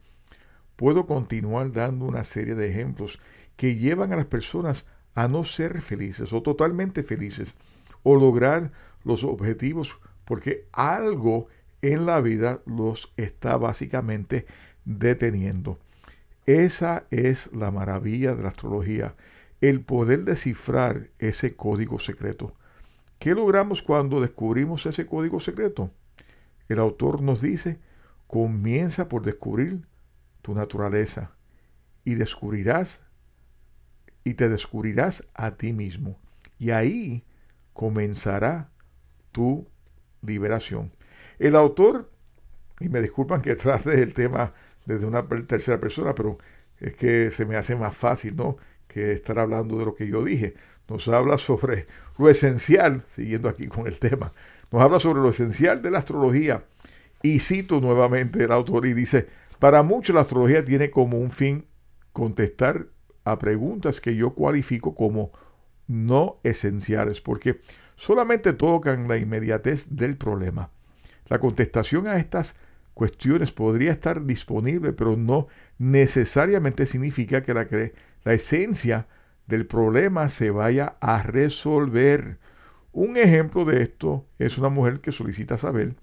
Puedo 0.76 1.06
continuar 1.06 1.72
dando 1.72 2.04
una 2.04 2.24
serie 2.24 2.54
de 2.54 2.70
ejemplos 2.70 3.20
que 3.56 3.76
llevan 3.76 4.12
a 4.12 4.16
las 4.16 4.26
personas 4.26 4.86
a 5.14 5.28
no 5.28 5.44
ser 5.44 5.80
felices 5.80 6.32
o 6.32 6.42
totalmente 6.42 7.02
felices 7.02 7.54
o 8.02 8.16
lograr 8.16 8.72
los 9.04 9.22
objetivos 9.22 9.96
porque 10.24 10.66
algo 10.72 11.48
en 11.82 12.06
la 12.06 12.20
vida 12.20 12.62
los 12.66 13.12
está 13.16 13.56
básicamente 13.56 14.46
deteniendo. 14.84 15.78
Esa 16.46 17.06
es 17.10 17.50
la 17.52 17.70
maravilla 17.70 18.34
de 18.34 18.42
la 18.42 18.48
astrología, 18.48 19.14
el 19.68 19.80
poder 19.80 20.24
descifrar 20.24 21.08
ese 21.18 21.56
código 21.56 21.98
secreto. 21.98 22.54
¿Qué 23.18 23.34
logramos 23.34 23.80
cuando 23.80 24.20
descubrimos 24.20 24.84
ese 24.84 25.06
código 25.06 25.40
secreto? 25.40 25.90
El 26.68 26.78
autor 26.78 27.22
nos 27.22 27.40
dice, 27.40 27.80
comienza 28.26 29.08
por 29.08 29.22
descubrir 29.22 29.86
tu 30.42 30.54
naturaleza 30.54 31.32
y 32.04 32.14
descubrirás 32.14 33.04
y 34.22 34.34
te 34.34 34.50
descubrirás 34.50 35.26
a 35.32 35.52
ti 35.52 35.72
mismo. 35.72 36.18
Y 36.58 36.70
ahí 36.70 37.24
comenzará 37.72 38.70
tu 39.32 39.66
liberación. 40.20 40.92
El 41.38 41.56
autor, 41.56 42.10
y 42.80 42.90
me 42.90 43.00
disculpan 43.00 43.40
que 43.40 43.54
trate 43.56 44.02
el 44.02 44.12
tema 44.12 44.52
desde 44.84 45.06
una 45.06 45.26
tercera 45.26 45.80
persona, 45.80 46.14
pero 46.14 46.36
es 46.80 46.94
que 46.96 47.30
se 47.30 47.46
me 47.46 47.56
hace 47.56 47.74
más 47.76 47.96
fácil, 47.96 48.36
¿no? 48.36 48.58
Que 48.94 49.10
estar 49.10 49.40
hablando 49.40 49.76
de 49.76 49.86
lo 49.86 49.96
que 49.96 50.06
yo 50.06 50.22
dije. 50.22 50.54
Nos 50.88 51.08
habla 51.08 51.36
sobre 51.36 51.88
lo 52.16 52.30
esencial, 52.30 53.02
siguiendo 53.08 53.48
aquí 53.48 53.66
con 53.66 53.88
el 53.88 53.98
tema, 53.98 54.32
nos 54.70 54.82
habla 54.82 55.00
sobre 55.00 55.20
lo 55.20 55.30
esencial 55.30 55.82
de 55.82 55.90
la 55.90 55.98
astrología. 55.98 56.64
Y 57.20 57.40
cito 57.40 57.80
nuevamente 57.80 58.44
el 58.44 58.52
autor 58.52 58.86
y 58.86 58.94
dice, 58.94 59.26
para 59.58 59.82
muchos 59.82 60.14
la 60.14 60.20
astrología 60.20 60.64
tiene 60.64 60.92
como 60.92 61.18
un 61.18 61.32
fin 61.32 61.66
contestar 62.12 62.86
a 63.24 63.36
preguntas 63.40 64.00
que 64.00 64.14
yo 64.14 64.32
cualifico 64.32 64.94
como 64.94 65.32
no 65.88 66.38
esenciales, 66.44 67.20
porque 67.20 67.60
solamente 67.96 68.52
tocan 68.52 69.08
la 69.08 69.16
inmediatez 69.16 69.88
del 69.90 70.16
problema. 70.16 70.70
La 71.26 71.40
contestación 71.40 72.06
a 72.06 72.18
estas 72.18 72.54
cuestiones 72.92 73.50
podría 73.50 73.90
estar 73.90 74.24
disponible, 74.24 74.92
pero 74.92 75.16
no 75.16 75.48
necesariamente 75.78 76.86
significa 76.86 77.42
que 77.42 77.54
la, 77.54 77.66
la 78.24 78.32
esencia 78.32 79.06
del 79.46 79.66
problema 79.66 80.28
se 80.28 80.50
vaya 80.50 80.96
a 81.00 81.22
resolver. 81.22 82.38
Un 82.92 83.16
ejemplo 83.16 83.64
de 83.64 83.82
esto 83.82 84.26
es 84.38 84.58
una 84.58 84.68
mujer 84.68 85.00
que 85.00 85.12
solicita 85.12 85.58
saber 85.58 85.96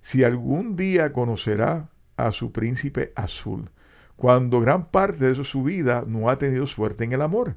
si 0.00 0.24
algún 0.24 0.76
día 0.76 1.12
conocerá 1.12 1.90
a 2.16 2.32
su 2.32 2.52
príncipe 2.52 3.12
azul, 3.16 3.70
cuando 4.16 4.60
gran 4.60 4.90
parte 4.90 5.32
de 5.32 5.44
su 5.44 5.62
vida 5.62 6.04
no 6.06 6.28
ha 6.28 6.38
tenido 6.38 6.66
suerte 6.66 7.04
en 7.04 7.12
el 7.12 7.22
amor. 7.22 7.56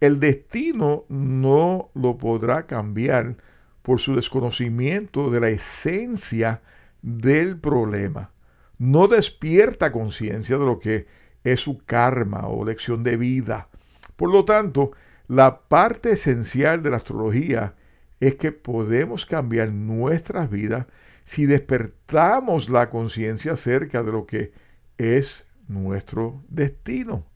El 0.00 0.18
destino 0.18 1.04
no 1.08 1.90
lo 1.94 2.18
podrá 2.18 2.66
cambiar 2.66 3.36
por 3.82 4.00
su 4.00 4.14
desconocimiento 4.14 5.30
de 5.30 5.40
la 5.40 5.48
esencia 5.48 6.62
del 7.02 7.58
problema. 7.58 8.32
No 8.78 9.06
despierta 9.06 9.92
conciencia 9.92 10.58
de 10.58 10.64
lo 10.64 10.78
que 10.78 11.06
es 11.44 11.60
su 11.60 11.78
karma 11.84 12.46
o 12.48 12.64
lección 12.64 13.02
de 13.02 13.16
vida. 13.16 13.68
Por 14.16 14.30
lo 14.30 14.44
tanto, 14.44 14.92
la 15.28 15.60
parte 15.60 16.12
esencial 16.12 16.82
de 16.82 16.90
la 16.90 16.98
astrología 16.98 17.74
es 18.20 18.36
que 18.36 18.52
podemos 18.52 19.26
cambiar 19.26 19.72
nuestras 19.72 20.50
vidas 20.50 20.86
si 21.24 21.46
despertamos 21.46 22.68
la 22.68 22.90
conciencia 22.90 23.52
acerca 23.52 24.02
de 24.02 24.12
lo 24.12 24.26
que 24.26 24.52
es 24.98 25.46
nuestro 25.68 26.44
destino. 26.48 27.26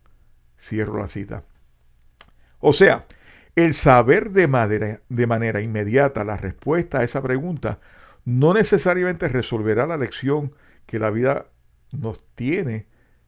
Cierro 0.59 0.99
la 0.99 1.09
cita. 1.09 1.45
O 2.61 2.73
sea, 2.73 3.07
el 3.55 3.75
saber 3.75 4.31
de 4.31 4.49
manera, 4.49 5.01
de 5.09 5.27
manera 5.27 5.61
inmediata 5.61 6.25
la 6.25 6.37
respuesta 6.37 6.99
a 6.99 7.05
esa 7.05 7.23
pregunta 7.23 7.81
no 8.25 8.53
necesariamente 8.53 9.29
resolverá 9.29 9.87
la 9.87 9.97
lección 9.97 10.55
que 10.85 10.99
la 10.99 11.11
vida 11.11 11.47
nos 11.93 12.23
tiene 12.35 12.87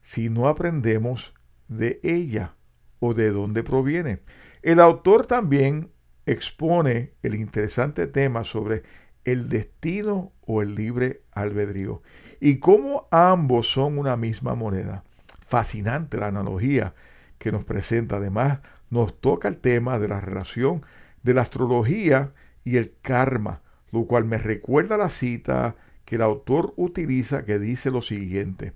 si 0.08 0.30
no 0.30 0.48
aprendemos 0.48 1.34
de 1.68 2.00
ella 2.02 2.54
o 2.98 3.12
de 3.12 3.30
dónde 3.30 3.62
proviene. 3.62 4.22
El 4.62 4.80
autor 4.80 5.26
también 5.26 5.92
expone 6.24 7.12
el 7.22 7.34
interesante 7.34 8.06
tema 8.06 8.42
sobre 8.42 8.84
el 9.26 9.50
destino 9.50 10.32
o 10.46 10.62
el 10.62 10.74
libre 10.74 11.24
albedrío 11.32 12.00
y 12.40 12.58
cómo 12.58 13.06
ambos 13.10 13.70
son 13.70 13.98
una 13.98 14.16
misma 14.16 14.54
moneda. 14.54 15.04
Fascinante 15.40 16.16
la 16.16 16.28
analogía 16.28 16.94
que 17.36 17.52
nos 17.52 17.66
presenta. 17.66 18.16
Además, 18.16 18.60
nos 18.88 19.20
toca 19.20 19.46
el 19.46 19.58
tema 19.58 19.98
de 19.98 20.08
la 20.08 20.22
relación 20.22 20.86
de 21.22 21.34
la 21.34 21.42
astrología 21.42 22.32
y 22.64 22.78
el 22.78 22.94
karma, 23.02 23.60
lo 23.92 24.06
cual 24.06 24.24
me 24.24 24.38
recuerda 24.38 24.96
la 24.96 25.10
cita 25.10 25.76
que 26.06 26.16
el 26.16 26.22
autor 26.22 26.72
utiliza 26.78 27.44
que 27.44 27.58
dice 27.58 27.90
lo 27.90 28.00
siguiente, 28.00 28.72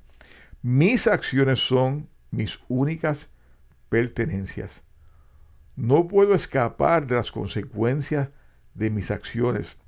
mis 0.62 1.06
acciones 1.06 1.58
son 1.58 2.08
mis 2.30 2.58
únicas 2.68 3.30
pertenencias. 3.88 4.84
No 5.76 6.08
puedo 6.08 6.34
escapar 6.34 7.06
de 7.06 7.16
las 7.16 7.32
consecuencias 7.32 8.28
de 8.74 8.90
mis 8.90 9.10
acciones. 9.10 9.78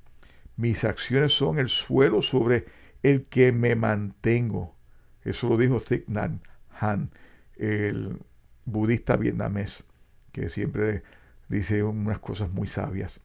Mis 0.55 0.83
acciones 0.83 1.31
son 1.31 1.59
el 1.59 1.69
suelo 1.69 2.21
sobre 2.21 2.65
el 3.03 3.25
que 3.25 3.51
me 3.51 3.75
mantengo. 3.75 4.75
Eso 5.23 5.49
lo 5.49 5.57
dijo 5.57 5.79
Thich 5.79 6.07
Nhat 6.07 6.31
Hanh, 6.79 7.09
el 7.55 8.19
budista 8.65 9.15
vietnamés 9.15 9.83
que 10.31 10.49
siempre 10.49 11.03
dice 11.47 11.81
unas 11.81 12.19
cosas 12.19 12.51
muy 12.51 12.67
sabias. 12.67 13.21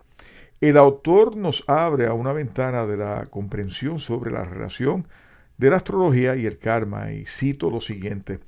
El 0.60 0.76
autor 0.76 1.36
nos 1.36 1.64
abre 1.66 2.06
a 2.06 2.12
una 2.12 2.32
ventana 2.32 2.86
de 2.86 2.96
la 2.96 3.26
comprensión 3.26 3.98
sobre 3.98 4.30
la 4.30 4.44
relación 4.44 5.08
de 5.61 5.70
la 5.70 5.77
astrología 5.77 6.35
y 6.37 6.46
el 6.46 6.59
karma, 6.59 7.12
y 7.12 7.25
cito 7.27 7.70
lo 7.70 7.81
siguiente. 7.81 8.40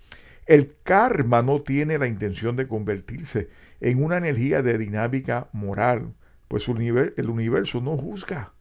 El 0.46 0.74
karma 0.82 1.42
no 1.42 1.62
tiene 1.62 1.98
la 1.98 2.08
intención 2.08 2.56
de 2.56 2.66
convertirse 2.66 3.48
en 3.80 4.02
una 4.02 4.16
energía 4.16 4.62
de 4.62 4.78
dinámica 4.78 5.48
moral, 5.52 6.14
pues 6.48 6.66
el 6.68 7.30
universo 7.30 7.80
no 7.80 7.96
juzga. 7.96 8.52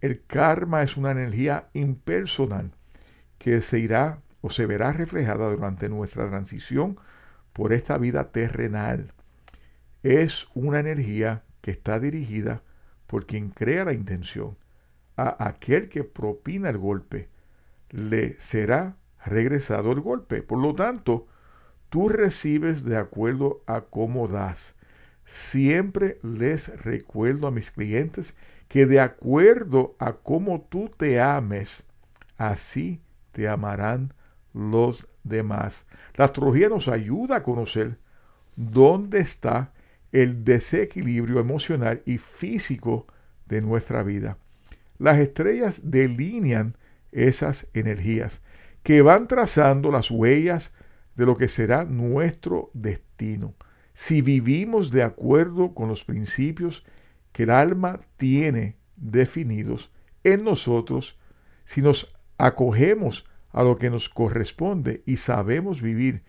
El 0.00 0.22
karma 0.26 0.82
es 0.82 0.96
una 0.96 1.12
energía 1.12 1.70
impersonal 1.72 2.72
que 3.38 3.60
se 3.62 3.78
irá 3.78 4.20
o 4.42 4.50
se 4.50 4.66
verá 4.66 4.92
reflejada 4.92 5.50
durante 5.50 5.88
nuestra 5.88 6.28
transición 6.28 6.98
por 7.52 7.72
esta 7.72 7.98
vida 7.98 8.30
terrenal 8.30 9.12
es 10.02 10.46
una 10.54 10.78
energía 10.80 11.44
que 11.60 11.72
está 11.72 11.98
dirigida 11.98 12.62
por 13.06 13.26
quien 13.26 13.50
crea 13.50 13.84
la 13.84 13.92
intención. 13.92 14.56
A 15.16 15.48
aquel 15.48 15.88
que 15.88 16.04
propina 16.04 16.70
el 16.70 16.78
golpe 16.78 17.28
le 17.90 18.38
será 18.40 18.96
regresado 19.24 19.92
el 19.92 20.00
golpe. 20.00 20.42
Por 20.42 20.58
lo 20.58 20.74
tanto, 20.74 21.26
tú 21.88 22.08
recibes 22.08 22.84
de 22.84 22.96
acuerdo 22.96 23.62
a 23.66 23.82
cómo 23.82 24.28
das. 24.28 24.74
Siempre 25.24 26.18
les 26.22 26.68
recuerdo 26.82 27.46
a 27.46 27.50
mis 27.50 27.70
clientes 27.70 28.34
que 28.68 28.86
de 28.86 29.00
acuerdo 29.00 29.96
a 29.98 30.12
cómo 30.14 30.66
tú 30.68 30.90
te 30.96 31.20
ames, 31.20 31.84
así 32.36 33.00
te 33.32 33.48
amarán 33.48 34.12
los 34.52 35.08
demás. 35.24 35.86
La 36.16 36.26
astrología 36.26 36.68
nos 36.68 36.88
ayuda 36.88 37.36
a 37.36 37.42
conocer 37.42 37.98
dónde 38.56 39.20
está 39.20 39.72
el 40.12 40.44
desequilibrio 40.44 41.40
emocional 41.40 42.02
y 42.06 42.18
físico 42.18 43.06
de 43.46 43.60
nuestra 43.60 44.02
vida. 44.02 44.38
Las 44.98 45.18
estrellas 45.18 45.82
delinean 45.84 46.76
esas 47.12 47.68
energías 47.74 48.42
que 48.82 49.02
van 49.02 49.28
trazando 49.28 49.90
las 49.90 50.10
huellas 50.10 50.72
de 51.16 51.26
lo 51.26 51.36
que 51.36 51.48
será 51.48 51.84
nuestro 51.84 52.70
destino. 52.74 53.54
Si 53.92 54.22
vivimos 54.22 54.90
de 54.90 55.02
acuerdo 55.02 55.74
con 55.74 55.88
los 55.88 56.04
principios 56.04 56.84
que 57.32 57.42
el 57.42 57.50
alma 57.50 58.00
tiene 58.16 58.76
definidos 58.96 59.90
en 60.24 60.44
nosotros, 60.44 61.18
si 61.64 61.82
nos 61.82 62.14
acogemos 62.38 63.26
a 63.50 63.64
lo 63.64 63.76
que 63.76 63.90
nos 63.90 64.08
corresponde 64.08 65.02
y 65.04 65.16
sabemos 65.16 65.82
vivir 65.82 66.22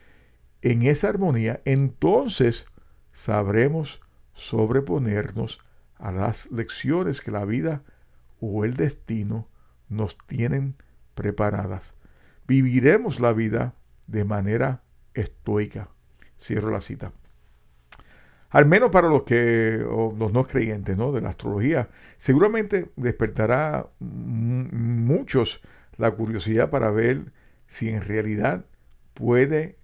en 0.62 0.84
esa 0.84 1.10
armonía, 1.10 1.62
entonces 1.66 2.66
sabremos 3.12 4.02
sobreponernos 4.34 5.60
a 5.98 6.12
las 6.12 6.52
lecciones 6.52 7.22
que 7.22 7.32
la 7.32 7.46
vida 7.46 7.84
o 8.40 8.66
el 8.66 8.76
destino 8.76 9.48
nos 9.90 10.18
tienen 10.18 10.76
preparadas. 11.16 11.96
Viviremos 12.48 13.20
la 13.20 13.34
vida 13.34 13.76
de 14.08 14.26
manera 14.26 14.84
estoica. 15.14 15.90
Cierro 16.40 16.72
la 16.72 16.82
cita. 16.82 17.12
Al 18.50 18.66
menos 18.66 18.90
para 18.90 19.10
los 19.10 19.24
que 19.24 19.78
los 20.18 20.34
no 20.34 20.44
creyentes 20.46 20.98
¿no? 20.98 21.12
de 21.12 21.22
la 21.22 21.30
astrología, 21.30 21.90
seguramente 22.18 22.90
despertará 22.96 23.90
muchos 24.00 25.62
la 25.98 26.12
curiosidad 26.12 26.72
para 26.72 26.90
ver 26.90 27.32
si 27.68 27.90
en 27.90 28.02
realidad 28.02 28.66
puede 29.14 29.78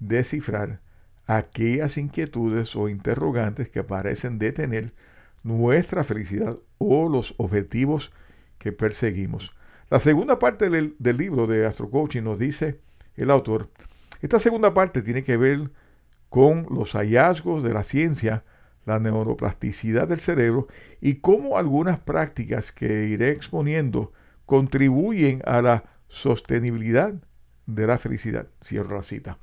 descifrar 0.00 0.80
aquellas 1.26 1.96
inquietudes 1.96 2.76
o 2.76 2.88
interrogantes 2.88 3.70
que 3.70 3.84
parecen 3.84 4.38
detener 4.38 4.92
nuestra 5.42 6.04
felicidad 6.04 6.58
o 6.78 7.08
los 7.08 7.34
objetivos 7.38 8.12
que 8.60 8.72
perseguimos. 8.72 9.52
La 9.88 9.98
segunda 9.98 10.38
parte 10.38 10.70
del, 10.70 10.94
libro 11.00 11.48
de 11.48 11.66
Astro 11.66 11.90
Coaching 11.90 12.22
nos 12.22 12.38
dice 12.38 12.78
el 13.16 13.32
autor, 13.32 13.70
esta 14.20 14.38
segunda 14.38 14.72
parte 14.72 15.02
tiene 15.02 15.24
que 15.24 15.36
ver 15.36 15.72
con 16.28 16.66
los 16.70 16.92
hallazgos 16.92 17.64
de 17.64 17.72
la 17.72 17.82
ciencia, 17.82 18.44
la 18.84 19.00
neuroplasticidad 19.00 20.06
del 20.06 20.20
cerebro 20.20 20.68
y 21.00 21.16
cómo 21.16 21.58
algunas 21.58 21.98
prácticas 21.98 22.70
que 22.70 23.06
iré 23.06 23.30
exponiendo 23.30 24.12
contribuyen 24.46 25.42
a 25.46 25.62
la 25.62 25.84
sostenibilidad 26.06 27.14
de 27.66 27.86
la 27.86 27.98
felicidad. 27.98 28.46
Cierro 28.62 28.94
la 28.94 29.02
cita. 29.02 29.38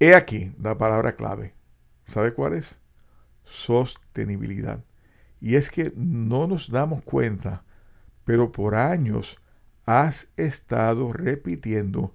He 0.00 0.14
aquí 0.14 0.52
la 0.60 0.78
palabra 0.78 1.14
clave. 1.14 1.54
¿Sabe 2.06 2.32
cuál 2.32 2.54
es? 2.54 2.78
Sostenibilidad. 3.44 4.82
Y 5.40 5.56
es 5.56 5.70
que 5.70 5.92
no 5.94 6.46
nos 6.46 6.70
damos 6.70 7.02
cuenta, 7.02 7.64
pero 8.28 8.52
por 8.52 8.74
años 8.74 9.38
has 9.86 10.28
estado 10.36 11.14
repitiendo 11.14 12.14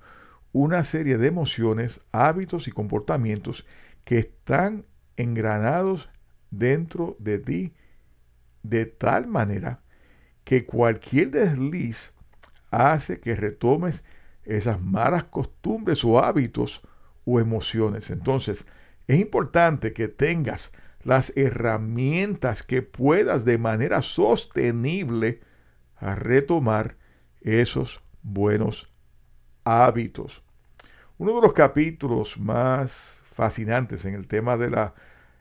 una 0.51 0.83
serie 0.83 1.17
de 1.17 1.25
emociones, 1.25 2.01
hábitos 2.11 2.67
y 2.67 2.71
comportamientos 2.71 3.65
que 4.03 4.19
están 4.19 4.85
engranados 5.17 6.11
dentro 6.51 7.17
de 7.17 7.39
ti 7.39 7.73
de 8.61 8.85
tal 8.85 9.25
manera 9.25 9.81
que 10.43 10.67
cualquier 10.67 11.31
desliz 11.31 12.13
hace 12.69 13.19
que 13.19 13.35
retomes 13.35 14.03
esas 14.43 14.79
malas 14.79 15.23
costumbres 15.23 16.05
o 16.05 16.23
hábitos 16.23 16.83
o 17.25 17.39
emociones. 17.39 18.11
Entonces, 18.11 18.67
es 19.07 19.19
importante 19.19 19.93
que 19.93 20.09
tengas 20.09 20.73
las 21.01 21.33
herramientas 21.35 22.61
que 22.61 22.83
puedas 22.83 23.45
de 23.45 23.57
manera 23.57 24.03
sostenible 24.03 25.41
a 26.03 26.15
retomar 26.15 26.97
esos 27.41 28.03
buenos 28.21 28.91
hábitos. 29.63 30.43
Uno 31.17 31.35
de 31.35 31.41
los 31.41 31.53
capítulos 31.53 32.37
más 32.37 33.21
fascinantes 33.23 34.05
en 34.05 34.13
el 34.13 34.27
tema 34.27 34.57
de 34.57 34.69
la 34.69 34.93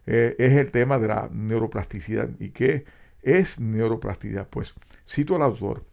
eh, 0.06 0.34
es 0.38 0.52
el 0.52 0.70
tema 0.70 0.98
de 0.98 1.08
la 1.08 1.28
neuroplasticidad. 1.32 2.28
¿Y 2.38 2.50
qué 2.50 2.84
es 3.22 3.60
neuroplasticidad? 3.60 4.48
Pues 4.48 4.74
cito 5.06 5.36
al 5.36 5.42
autor. 5.42 5.84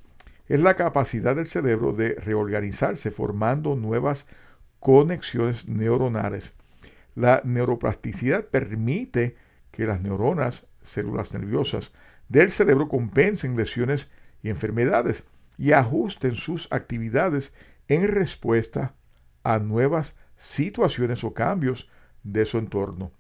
Es 0.48 0.60
la 0.60 0.76
capacidad 0.76 1.36
del 1.36 1.48
cerebro 1.48 1.94
de 1.94 2.16
reorganizarse 2.16 3.12
formando 3.12 3.76
nuevas 3.76 4.28
conexiones 4.80 5.68
neuronales. 5.68 6.54
La 7.16 7.42
neuroplasticidad 7.44 8.46
permite 8.46 9.36
que 9.72 9.86
las 9.86 10.02
neuronas, 10.02 10.66
células 10.84 11.34
nerviosas 11.34 11.92
del 12.30 12.50
cerebro 12.52 12.88
compensen 12.88 13.58
lesiones 13.58 14.10
y 14.42 14.50
enfermedades 14.50 15.26
y 15.58 15.74
ajusten 15.74 16.36
sus 16.36 16.68
actividades 16.72 17.54
en 17.88 18.08
respuesta 18.08 18.96
a 19.44 19.60
nuevas 19.60 20.16
situaciones 20.36 21.24
o 21.24 21.34
cambios 21.34 21.90
de 22.24 22.46
su 22.46 22.58
entorno. 22.58 23.12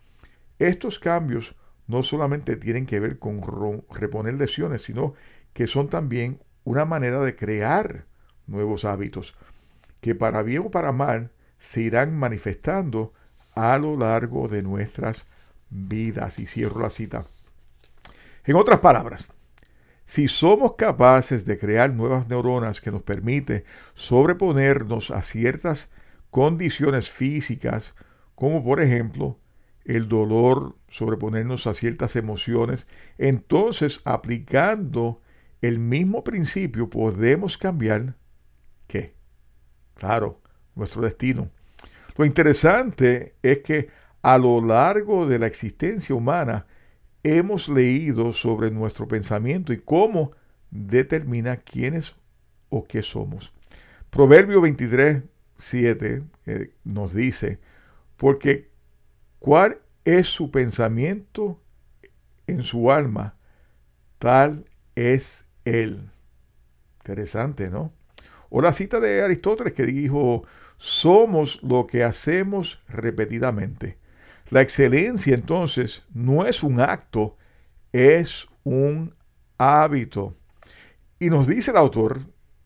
Estos 0.58 1.00
cambios 1.00 1.56
no 1.88 2.04
solamente 2.04 2.56
tienen 2.56 2.86
que 2.86 3.00
ver 3.00 3.20
con 3.20 3.42
reponer 3.90 4.36
lesiones, 4.36 4.84
sino 4.84 5.16
que 5.54 5.68
son 5.68 5.90
también 5.90 6.42
una 6.64 6.86
manera 6.86 7.20
de 7.22 7.36
crear 7.36 8.06
nuevos 8.48 8.86
hábitos, 8.86 9.36
que 10.02 10.16
para 10.16 10.44
bien 10.44 10.64
o 10.68 10.72
para 10.72 10.92
mal 10.92 11.32
se 11.58 11.82
irán 11.82 12.18
manifestando 12.18 13.14
a 13.56 13.78
lo 13.78 13.98
largo 13.98 14.48
de 14.48 14.64
nuestras 14.64 15.28
vidas. 15.70 16.40
Y 16.40 16.46
cierro 16.46 16.80
la 16.80 16.90
cita. 16.90 17.26
En 18.46 18.56
otras 18.56 18.80
palabras, 18.80 19.28
si 20.10 20.28
somos 20.28 20.74
capaces 20.74 21.45
de 21.45 21.60
crear 21.60 21.93
nuevas 21.93 22.28
neuronas 22.28 22.82
que 22.82 22.89
nos 22.89 23.04
permite 23.04 23.63
sobreponernos 23.93 25.12
a 25.12 25.22
ciertas 25.22 25.91
condiciones 26.32 27.12
físicas, 27.12 27.93
como 28.34 28.63
por 28.63 28.82
ejemplo 28.82 29.38
el 29.86 30.08
dolor, 30.08 30.76
sobreponernos 30.88 31.67
a 31.67 31.76
ciertas 31.76 32.15
emociones, 32.15 32.88
entonces 33.19 34.02
aplicando 34.04 35.22
el 35.62 35.78
mismo 35.78 36.24
principio 36.24 36.89
podemos 36.89 37.60
cambiar 37.60 38.15
¿qué? 38.88 39.13
Claro, 39.93 40.41
nuestro 40.74 41.04
destino. 41.04 41.52
Lo 42.17 42.26
interesante 42.26 43.36
es 43.43 43.60
que 43.60 43.89
a 44.24 44.39
lo 44.39 44.60
largo 44.60 45.28
de 45.28 45.38
la 45.38 45.45
existencia 45.45 46.15
humana 46.15 46.65
hemos 47.24 47.70
leído 47.70 48.34
sobre 48.34 48.72
nuestro 48.72 49.08
pensamiento 49.08 49.74
y 49.74 49.78
cómo 49.78 50.32
determina 50.72 51.58
quiénes 51.58 52.16
o 52.70 52.86
qué 52.86 53.02
somos. 53.02 53.54
Proverbio 54.10 54.62
23, 54.62 55.24
7 55.58 56.24
eh, 56.46 56.72
nos 56.84 57.14
dice, 57.14 57.60
porque 58.18 58.70
cuál 59.40 59.80
es 60.06 60.28
su 60.28 60.52
pensamiento 60.52 61.62
en 62.48 62.64
su 62.64 62.92
alma, 62.92 63.36
tal 64.18 64.66
es 64.96 65.46
él. 65.66 66.10
Interesante, 67.00 67.70
¿no? 67.70 67.94
O 68.50 68.62
la 68.62 68.74
cita 68.74 69.00
de 69.00 69.22
Aristóteles 69.22 69.74
que 69.74 69.86
dijo, 69.86 70.44
somos 70.78 71.62
lo 71.62 71.86
que 71.86 72.04
hacemos 72.04 72.82
repetidamente. 72.88 73.99
La 74.50 74.62
excelencia 74.62 75.36
entonces 75.36 76.04
no 76.12 76.46
es 76.46 76.64
un 76.64 76.82
acto, 76.82 77.38
es 77.92 78.48
un 78.64 79.16
hábito. 79.60 80.36
Y 81.20 81.30
nos 81.30 81.48
dice 81.48 81.72
el 81.72 81.78
autor, 81.78 82.22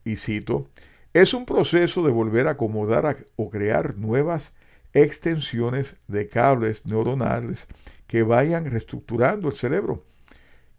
y 0.06 0.16
cito, 0.16 0.70
es 1.14 1.34
un 1.34 1.46
proceso 1.46 2.04
de 2.04 2.12
volver 2.12 2.48
a 2.48 2.52
acomodar 2.52 3.26
o 3.36 3.50
crear 3.50 3.98
nuevas 3.98 4.54
extensiones 4.94 5.98
de 6.08 6.30
cables 6.30 6.86
neuronales 6.86 7.68
que 8.08 8.24
vayan 8.24 8.70
reestructurando 8.70 9.50
el 9.50 9.56
cerebro. 9.56 10.06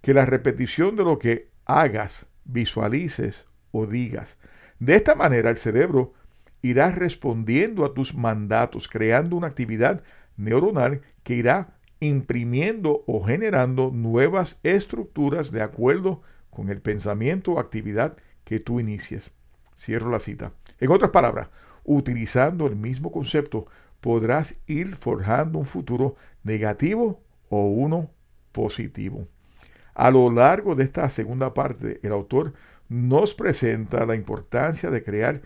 Que 0.01 0.15
la 0.15 0.25
repetición 0.25 0.97
de 0.97 1.05
lo 1.05 1.19
que 1.19 1.51
hagas, 1.67 2.27
visualices 2.45 3.47
o 3.73 3.87
digas. 3.87 4.39
De 4.79 4.95
esta 4.95 5.15
manera 5.15 5.51
el 5.51 5.59
cerebro 5.59 6.15
irás 6.63 6.95
respondiendo 6.95 7.85
a 7.85 7.93
tus 7.93 8.15
mandatos, 8.15 8.89
creando 8.89 9.37
una 9.37 9.49
actividad 9.49 10.03
neuronal 10.37 11.03
que 11.23 11.35
irá 11.35 11.77
imprimiendo 12.01 13.05
o 13.07 13.25
generando 13.25 13.91
nuevas 13.93 14.61
estructuras 14.63 15.51
de 15.51 15.63
acuerdo 15.63 16.23
con 16.51 16.69
el 16.69 16.81
pensamiento 16.81 17.53
o 17.53 17.59
actividad 17.59 18.17
que 18.45 18.61
tú 18.61 18.81
inicies. 18.81 19.33
Cierro 19.77 20.11
la 20.11 20.21
cita. 20.21 20.53
En 20.79 20.91
otras 20.91 21.11
palabras, 21.11 21.49
utilizando 21.85 22.67
el 22.67 22.77
mismo 22.77 23.11
concepto, 23.11 23.67
podrás 24.01 24.59
ir 24.67 24.97
forjando 24.97 25.59
un 25.59 25.67
futuro 25.67 26.17
negativo 26.43 27.23
o 27.49 27.67
uno 27.67 28.11
positivo. 28.53 29.27
A 29.95 30.11
lo 30.11 30.31
largo 30.31 30.75
de 30.75 30.85
esta 30.85 31.09
segunda 31.09 31.55
parte, 31.55 32.01
el 32.03 32.13
autor 32.13 32.53
nos 32.89 33.35
presenta 33.35 34.05
la 34.05 34.15
importancia 34.15 34.91
de 34.91 35.03
crear 35.03 35.41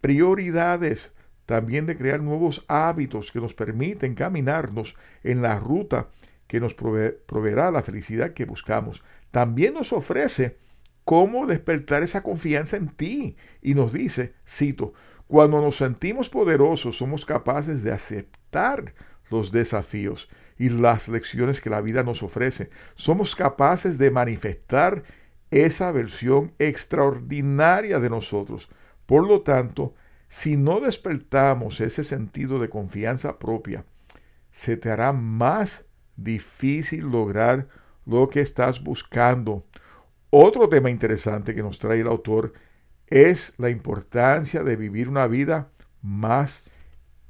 prioridades, 0.00 1.12
también 1.50 1.84
de 1.84 1.96
crear 1.96 2.22
nuevos 2.22 2.64
hábitos 2.68 3.32
que 3.32 3.40
nos 3.40 3.54
permiten 3.54 4.14
caminarnos 4.14 4.94
en 5.24 5.42
la 5.42 5.58
ruta 5.58 6.06
que 6.46 6.60
nos 6.60 6.74
proveerá 6.74 7.72
la 7.72 7.82
felicidad 7.82 8.34
que 8.34 8.44
buscamos. 8.44 9.02
También 9.32 9.74
nos 9.74 9.92
ofrece 9.92 10.58
cómo 11.02 11.48
despertar 11.48 12.04
esa 12.04 12.22
confianza 12.22 12.76
en 12.76 12.86
ti 12.86 13.36
y 13.62 13.74
nos 13.74 13.92
dice, 13.92 14.34
cito, 14.46 14.92
cuando 15.26 15.60
nos 15.60 15.74
sentimos 15.74 16.30
poderosos 16.30 16.98
somos 16.98 17.26
capaces 17.26 17.82
de 17.82 17.90
aceptar 17.90 18.94
los 19.28 19.50
desafíos 19.50 20.28
y 20.56 20.68
las 20.68 21.08
lecciones 21.08 21.60
que 21.60 21.68
la 21.68 21.80
vida 21.80 22.04
nos 22.04 22.22
ofrece. 22.22 22.70
Somos 22.94 23.34
capaces 23.34 23.98
de 23.98 24.12
manifestar 24.12 25.02
esa 25.50 25.90
versión 25.90 26.54
extraordinaria 26.60 27.98
de 27.98 28.08
nosotros. 28.08 28.68
Por 29.04 29.26
lo 29.26 29.40
tanto, 29.40 29.96
si 30.30 30.56
no 30.56 30.78
despertamos 30.78 31.80
ese 31.80 32.04
sentido 32.04 32.60
de 32.60 32.68
confianza 32.68 33.40
propia, 33.40 33.84
se 34.52 34.76
te 34.76 34.88
hará 34.88 35.12
más 35.12 35.86
difícil 36.14 37.10
lograr 37.10 37.66
lo 38.06 38.28
que 38.28 38.40
estás 38.40 38.80
buscando. 38.80 39.66
Otro 40.30 40.68
tema 40.68 40.88
interesante 40.88 41.52
que 41.52 41.64
nos 41.64 41.80
trae 41.80 42.00
el 42.00 42.06
autor 42.06 42.52
es 43.08 43.54
la 43.58 43.70
importancia 43.70 44.62
de 44.62 44.76
vivir 44.76 45.08
una 45.08 45.26
vida 45.26 45.72
más 46.00 46.62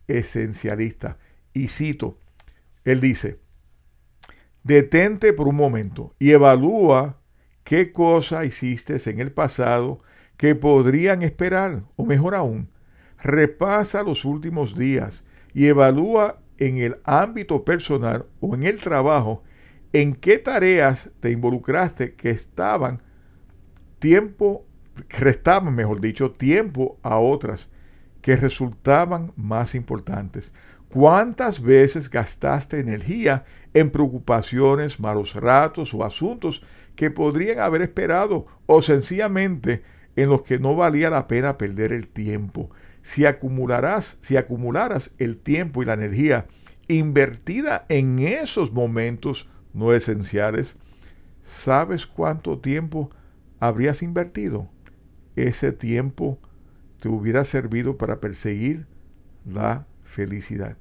esencialista. 0.06 1.16
Y 1.54 1.68
cito, 1.68 2.18
él 2.84 3.00
dice, 3.00 3.40
detente 4.62 5.32
por 5.32 5.48
un 5.48 5.56
momento 5.56 6.14
y 6.18 6.32
evalúa 6.32 7.18
qué 7.64 7.92
cosa 7.92 8.44
hiciste 8.44 9.00
en 9.08 9.20
el 9.20 9.32
pasado 9.32 10.02
que 10.36 10.54
podrían 10.54 11.22
esperar, 11.22 11.84
o 11.96 12.04
mejor 12.04 12.34
aún, 12.34 12.68
repasa 13.22 14.02
los 14.02 14.24
últimos 14.24 14.76
días 14.76 15.24
y 15.52 15.66
evalúa 15.66 16.40
en 16.58 16.78
el 16.78 16.98
ámbito 17.04 17.64
personal 17.64 18.26
o 18.40 18.54
en 18.54 18.64
el 18.64 18.78
trabajo 18.80 19.42
en 19.92 20.14
qué 20.14 20.38
tareas 20.38 21.10
te 21.20 21.30
involucraste 21.30 22.14
que 22.14 22.30
estaban 22.30 23.02
tiempo, 23.98 24.64
restaban, 25.08 25.74
mejor 25.74 26.00
dicho, 26.00 26.32
tiempo 26.32 26.98
a 27.02 27.18
otras 27.18 27.70
que 28.22 28.36
resultaban 28.36 29.32
más 29.36 29.74
importantes. 29.74 30.52
¿Cuántas 30.90 31.60
veces 31.62 32.10
gastaste 32.10 32.80
energía 32.80 33.44
en 33.74 33.90
preocupaciones, 33.90 34.98
malos 34.98 35.34
ratos 35.34 35.94
o 35.94 36.04
asuntos 36.04 36.62
que 36.96 37.10
podrían 37.10 37.60
haber 37.60 37.82
esperado 37.82 38.46
o 38.66 38.82
sencillamente 38.82 39.82
en 40.16 40.28
los 40.28 40.42
que 40.42 40.58
no 40.58 40.74
valía 40.74 41.08
la 41.10 41.28
pena 41.28 41.58
perder 41.58 41.92
el 41.92 42.08
tiempo? 42.08 42.70
Si 43.02 43.24
si 44.20 44.36
acumularas 44.36 45.14
el 45.18 45.38
tiempo 45.38 45.82
y 45.82 45.86
la 45.86 45.94
energía 45.94 46.46
invertida 46.88 47.86
en 47.88 48.18
esos 48.18 48.72
momentos 48.72 49.48
no 49.72 49.92
esenciales, 49.92 50.76
¿sabes 51.42 52.06
cuánto 52.06 52.58
tiempo 52.58 53.10
habrías 53.58 54.02
invertido? 54.02 54.68
Ese 55.36 55.72
tiempo 55.72 56.38
te 56.98 57.08
hubiera 57.08 57.44
servido 57.44 57.96
para 57.96 58.20
perseguir 58.20 58.86
la 59.46 59.86
felicidad. 60.02 60.76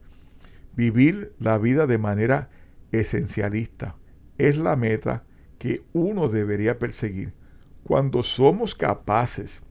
Vivir 0.75 1.33
la 1.39 1.57
vida 1.57 1.87
de 1.87 1.97
manera 1.97 2.49
esencialista 2.91 3.95
es 4.37 4.57
la 4.57 4.75
meta 4.75 5.23
que 5.57 5.83
uno 5.93 6.29
debería 6.29 6.79
perseguir. 6.79 7.33
Cuando 7.83 8.23
somos 8.23 8.75
capaces 8.75 9.61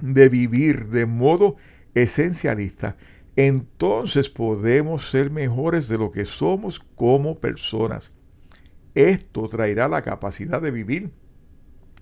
de 0.00 0.28
vivir 0.28 0.88
de 0.88 1.06
modo 1.06 1.56
esencialista, 1.94 2.96
entonces 3.36 4.30
podemos 4.30 5.10
ser 5.10 5.30
mejores 5.30 5.88
de 5.88 5.98
lo 5.98 6.10
que 6.10 6.24
somos 6.24 6.80
como 6.80 7.38
personas. 7.38 8.12
Esto 8.94 9.46
traerá 9.48 9.88
la 9.88 10.02
capacidad 10.02 10.60
de 10.60 10.72
vivir 10.72 11.12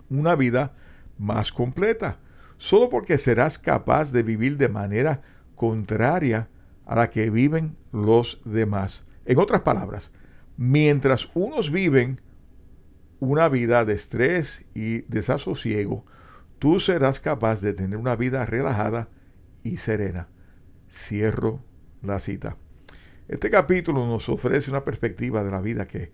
una 0.09 0.35
vida 0.35 0.75
más 1.19 1.53
completa, 1.53 2.19
solo 2.57 2.89
porque 2.89 3.19
serás 3.19 3.59
capaz 3.59 4.13
de 4.13 4.23
vivir 4.23 4.57
de 4.57 4.69
manera 4.69 5.21
contraria 5.55 6.49
a 6.87 6.97
la 6.97 7.11
que 7.11 7.29
viven 7.31 7.77
los 7.93 8.41
demás. 8.45 9.05
En 9.27 9.39
otras 9.39 9.61
palabras, 9.63 10.13
mientras 10.57 11.29
unos 11.35 11.71
viven 11.71 12.21
una 13.19 13.49
vida 13.49 13.85
de 13.85 13.95
estrés 13.95 14.65
y 14.75 15.03
desasosiego, 15.03 16.05
tú 16.59 16.81
serás 16.81 17.21
capaz 17.21 17.61
de 17.61 17.75
tener 17.75 17.99
una 17.99 18.17
vida 18.17 18.47
relajada 18.47 19.09
y 19.63 19.77
serena. 19.79 20.29
Cierro 20.91 21.63
la 22.03 22.19
cita. 22.21 22.57
Este 23.29 23.51
capítulo 23.51 24.07
nos 24.07 24.29
ofrece 24.29 24.71
una 24.71 24.85
perspectiva 24.85 25.43
de 25.43 25.51
la 25.51 25.61
vida 25.61 25.89
que 25.89 26.13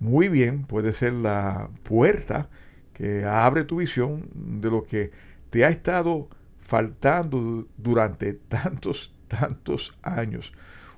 muy 0.00 0.28
bien 0.28 0.64
puede 0.64 0.92
ser 0.92 1.12
la 1.12 1.70
puerta 1.82 2.48
que 2.92 3.24
abre 3.24 3.64
tu 3.64 3.76
visión 3.76 4.30
de 4.34 4.70
lo 4.70 4.84
que 4.84 5.10
te 5.50 5.64
ha 5.64 5.68
estado 5.68 6.28
faltando 6.60 7.68
durante 7.76 8.32
tantos 8.34 9.14
tantos 9.28 9.92
años. 10.02 10.52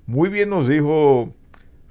Muy 0.06 0.28
bien 0.28 0.50
nos 0.50 0.68
dijo 0.68 1.34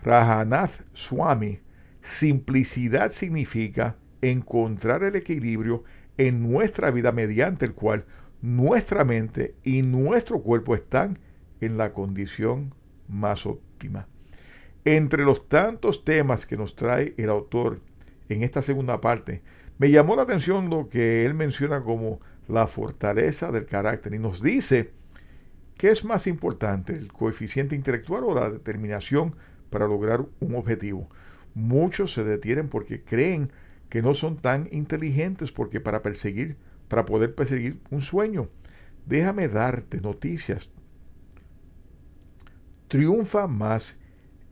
Rajanath 0.03 0.71
Swami, 0.93 1.59
simplicidad 2.01 3.11
significa 3.11 3.97
encontrar 4.21 5.03
el 5.03 5.15
equilibrio 5.15 5.83
en 6.17 6.41
nuestra 6.51 6.91
vida 6.91 7.11
mediante 7.11 7.65
el 7.65 7.73
cual 7.73 8.05
nuestra 8.41 9.03
mente 9.03 9.55
y 9.63 9.81
nuestro 9.81 10.41
cuerpo 10.41 10.75
están 10.75 11.19
en 11.61 11.77
la 11.77 11.93
condición 11.93 12.73
más 13.07 13.45
óptima. 13.45 14.07
Entre 14.83 15.23
los 15.23 15.49
tantos 15.49 16.05
temas 16.05 16.45
que 16.45 16.57
nos 16.57 16.75
trae 16.75 17.15
el 17.17 17.29
autor 17.29 17.81
en 18.29 18.43
esta 18.43 18.61
segunda 18.61 19.01
parte, 19.01 19.41
me 19.77 19.89
llamó 19.91 20.15
la 20.15 20.23
atención 20.23 20.69
lo 20.69 20.89
que 20.89 21.25
él 21.25 21.33
menciona 21.33 21.81
como 21.81 22.19
la 22.47 22.67
fortaleza 22.67 23.51
del 23.51 23.65
carácter 23.65 24.13
y 24.13 24.19
nos 24.19 24.41
dice 24.41 24.91
¿Qué 25.77 25.89
es 25.89 26.05
más 26.05 26.25
importante, 26.25 26.93
el 26.93 27.11
coeficiente 27.11 27.75
intelectual 27.75 28.23
o 28.23 28.33
la 28.33 28.49
determinación 28.49 29.35
para 29.69 29.87
lograr 29.87 30.25
un 30.39 30.55
objetivo? 30.55 31.09
Muchos 31.53 32.13
se 32.13 32.23
detienen 32.23 32.69
porque 32.69 33.03
creen 33.03 33.47
que 33.47 33.53
no 34.01 34.13
son 34.13 34.37
tan 34.37 34.67
inteligentes 34.71 35.51
porque 35.51 35.79
para 35.79 36.01
perseguir, 36.01 36.57
para 36.87 37.05
poder 37.05 37.35
perseguir 37.35 37.79
un 37.89 38.01
sueño. 38.01 38.49
Déjame 39.05 39.47
darte 39.47 40.01
noticias. 40.01 40.69
Triunfa 42.87 43.47
más 43.47 43.97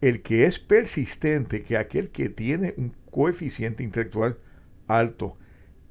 el 0.01 0.21
que 0.21 0.45
es 0.45 0.59
persistente 0.59 1.63
que 1.63 1.77
aquel 1.77 2.09
que 2.09 2.29
tiene 2.29 2.73
un 2.77 2.95
coeficiente 3.09 3.83
intelectual 3.83 4.37
alto. 4.87 5.37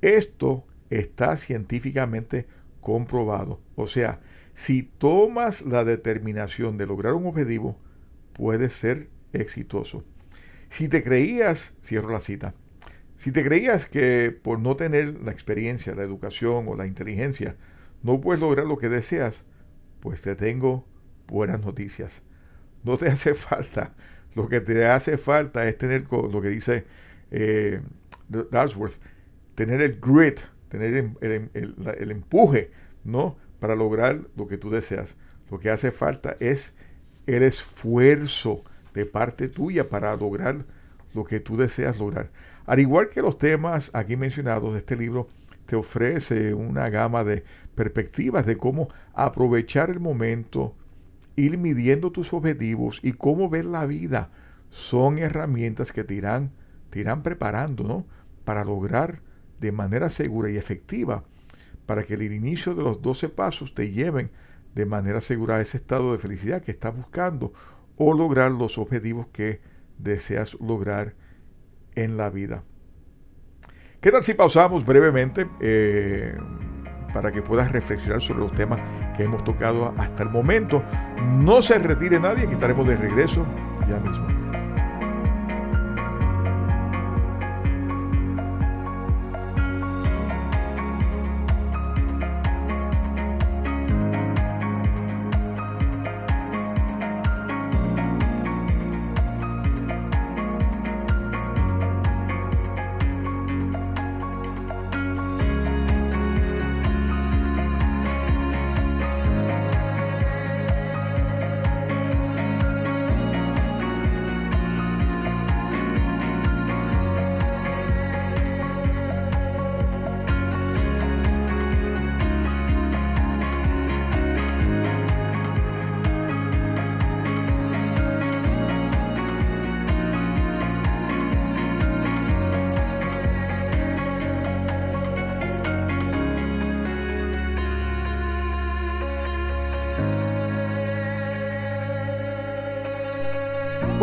Esto 0.00 0.66
está 0.90 1.36
científicamente 1.36 2.46
comprobado. 2.80 3.60
O 3.74 3.86
sea, 3.86 4.20
si 4.54 4.82
tomas 4.82 5.62
la 5.62 5.84
determinación 5.84 6.76
de 6.76 6.86
lograr 6.86 7.14
un 7.14 7.26
objetivo, 7.26 7.78
puedes 8.34 8.74
ser 8.74 9.08
exitoso. 9.32 10.04
Si 10.68 10.88
te 10.88 11.02
creías, 11.02 11.74
cierro 11.82 12.10
la 12.10 12.20
cita, 12.20 12.54
si 13.22 13.30
te 13.30 13.44
creías 13.44 13.86
que 13.86 14.36
por 14.42 14.58
no 14.58 14.74
tener 14.74 15.20
la 15.22 15.30
experiencia, 15.30 15.94
la 15.94 16.02
educación 16.02 16.66
o 16.66 16.74
la 16.74 16.88
inteligencia, 16.88 17.54
no 18.02 18.20
puedes 18.20 18.40
lograr 18.40 18.66
lo 18.66 18.78
que 18.78 18.88
deseas, 18.88 19.44
pues 20.00 20.22
te 20.22 20.34
tengo 20.34 20.84
buenas 21.28 21.64
noticias. 21.64 22.24
No 22.82 22.98
te 22.98 23.08
hace 23.12 23.34
falta. 23.34 23.94
Lo 24.34 24.48
que 24.48 24.60
te 24.60 24.86
hace 24.86 25.18
falta 25.18 25.68
es 25.68 25.78
tener 25.78 26.04
lo 26.10 26.42
que 26.42 26.48
dice 26.48 26.84
eh, 27.30 27.80
tener 29.54 29.82
el 29.82 30.00
grit, 30.00 30.40
tener 30.68 31.12
el, 31.20 31.76
el 31.98 32.10
empuje, 32.10 32.72
¿no? 33.04 33.36
para 33.60 33.76
lograr 33.76 34.18
lo 34.34 34.48
que 34.48 34.58
tú 34.58 34.68
deseas. 34.68 35.16
Lo 35.48 35.60
que 35.60 35.70
hace 35.70 35.92
falta 35.92 36.36
es 36.40 36.74
el 37.26 37.44
esfuerzo 37.44 38.64
de 38.94 39.06
parte 39.06 39.46
tuya 39.46 39.88
para 39.88 40.16
lograr 40.16 40.66
lo 41.14 41.22
que 41.22 41.38
tú 41.38 41.56
deseas 41.56 42.00
lograr. 42.00 42.30
Al 42.66 42.80
igual 42.80 43.08
que 43.08 43.22
los 43.22 43.38
temas 43.38 43.90
aquí 43.94 44.16
mencionados 44.16 44.76
este 44.76 44.96
libro, 44.96 45.28
te 45.66 45.76
ofrece 45.76 46.54
una 46.54 46.88
gama 46.88 47.24
de 47.24 47.44
perspectivas 47.74 48.46
de 48.46 48.56
cómo 48.56 48.88
aprovechar 49.14 49.90
el 49.90 50.00
momento, 50.00 50.74
ir 51.36 51.58
midiendo 51.58 52.12
tus 52.12 52.32
objetivos 52.32 53.00
y 53.02 53.12
cómo 53.12 53.48
ver 53.48 53.64
la 53.64 53.86
vida. 53.86 54.30
Son 54.70 55.18
herramientas 55.18 55.92
que 55.92 56.04
te 56.04 56.14
irán, 56.14 56.52
te 56.90 57.00
irán 57.00 57.22
preparando 57.22 57.84
¿no? 57.84 58.06
para 58.44 58.64
lograr 58.64 59.22
de 59.60 59.72
manera 59.72 60.08
segura 60.08 60.50
y 60.50 60.56
efectiva 60.56 61.24
para 61.86 62.04
que 62.04 62.14
el 62.14 62.22
inicio 62.22 62.74
de 62.74 62.82
los 62.82 63.02
12 63.02 63.28
pasos 63.28 63.74
te 63.74 63.90
lleven 63.90 64.30
de 64.74 64.86
manera 64.86 65.20
segura 65.20 65.56
a 65.56 65.60
ese 65.60 65.76
estado 65.76 66.12
de 66.12 66.18
felicidad 66.18 66.62
que 66.62 66.70
estás 66.70 66.96
buscando 66.96 67.52
o 67.96 68.14
lograr 68.14 68.50
los 68.50 68.78
objetivos 68.78 69.26
que 69.32 69.60
deseas 69.98 70.56
lograr 70.60 71.14
en 71.94 72.16
la 72.16 72.30
vida. 72.30 72.64
¿Qué 74.00 74.10
tal 74.10 74.22
si 74.24 74.34
pausamos 74.34 74.84
brevemente 74.84 75.46
eh, 75.60 76.36
para 77.12 77.30
que 77.30 77.40
puedas 77.40 77.70
reflexionar 77.70 78.20
sobre 78.20 78.40
los 78.40 78.54
temas 78.54 78.80
que 79.16 79.22
hemos 79.22 79.44
tocado 79.44 79.94
hasta 79.96 80.24
el 80.24 80.30
momento? 80.30 80.82
No 81.38 81.62
se 81.62 81.78
retire 81.78 82.18
nadie, 82.18 82.46
que 82.46 82.54
estaremos 82.54 82.86
de 82.86 82.96
regreso 82.96 83.46
ya 83.88 84.00
mismo. 84.00 84.71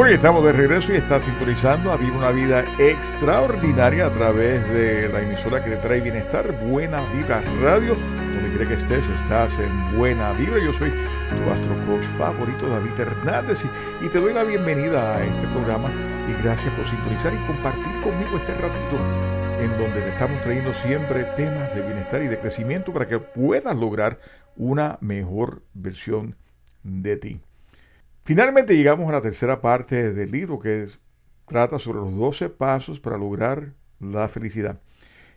Estamos 0.10 0.44
de 0.44 0.54
regreso 0.54 0.92
y 0.92 0.96
está 0.96 1.20
sintonizando 1.20 1.92
a 1.92 1.98
Viva 1.98 2.18
una 2.18 2.32
Vida 2.32 2.66
Extraordinaria 2.80 4.08
a 4.08 4.12
través 4.12 4.68
de 4.68 5.08
la 5.08 5.22
emisora 5.22 5.64
que 5.64 5.70
te 5.70 5.78
trae 5.78 6.02
bienestar, 6.02 6.52
Buena 6.66 7.00
Vida 7.14 7.44
Radio. 7.62 7.96
Donde 7.96 8.50
quiera 8.50 8.68
que 8.68 8.74
estés, 8.74 9.08
estás 9.08 9.60
en 9.60 9.96
Buena 9.96 10.34
Vibra. 10.34 10.58
Yo 10.66 10.74
soy 10.74 10.90
tu 10.90 11.52
astro 11.52 11.76
coach 11.86 12.04
favorito, 12.18 12.68
David 12.68 13.00
Hernández, 13.00 13.64
y, 13.66 14.06
y 14.06 14.10
te 14.10 14.20
doy 14.20 14.34
la 14.34 14.44
bienvenida 14.44 15.16
a 15.16 15.24
este 15.24 15.48
programa 15.48 15.92
y 16.28 16.34
gracias 16.42 16.74
por 16.74 16.88
sintonizar 16.88 17.32
y 17.32 17.46
compartir 17.46 18.02
conmigo 18.02 18.38
este 18.38 18.56
ratito 18.56 18.98
en 19.60 19.78
donde 19.78 20.02
te 20.02 20.10
estamos 20.10 20.42
trayendo 20.42 20.74
siempre 20.74 21.24
temas 21.36 21.74
de 21.76 21.84
bienestar 21.84 22.24
y 22.24 22.28
de 22.28 22.40
crecimiento 22.40 22.92
para 22.92 23.08
que 23.08 23.20
puedas 23.20 23.76
lograr 23.76 24.20
una 24.56 24.98
mejor 25.02 25.62
versión 25.76 26.36
de 26.84 27.16
ti. 27.18 27.42
Finalmente 28.24 28.76
llegamos 28.76 29.10
a 29.10 29.14
la 29.14 29.22
tercera 29.22 29.62
parte 29.62 30.14
del 30.14 30.32
libro 30.32 30.60
que 30.60 30.88
trata 31.48 31.80
sobre 31.80 32.00
los 32.00 32.16
12 32.16 32.50
pasos 32.50 33.00
para 33.00 33.18
lograr 33.18 33.74
la 34.00 34.30
felicidad. 34.30 34.82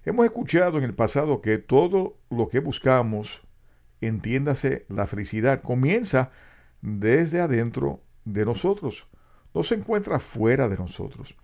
Hemos 0.05 0.25
escuchado 0.27 0.79
en 0.79 0.85
el 0.85 0.95
pasado 0.95 1.41
que 1.41 1.59
todo 1.59 2.19
lo 2.29 2.49
que 2.49 2.61
buscamos, 2.61 3.41
entiéndase 4.01 4.85
la 4.89 5.07
felicidad, 5.07 5.63
comienza 5.63 6.31
desde 6.81 7.41
adentro 7.41 8.03
de 8.25 8.45
nosotros, 8.45 9.07
no 9.55 9.63
se 9.63 9.77
encuentra 9.77 10.19
fuera 10.19 10.69
de 10.69 10.77
nosotros. 10.77 11.37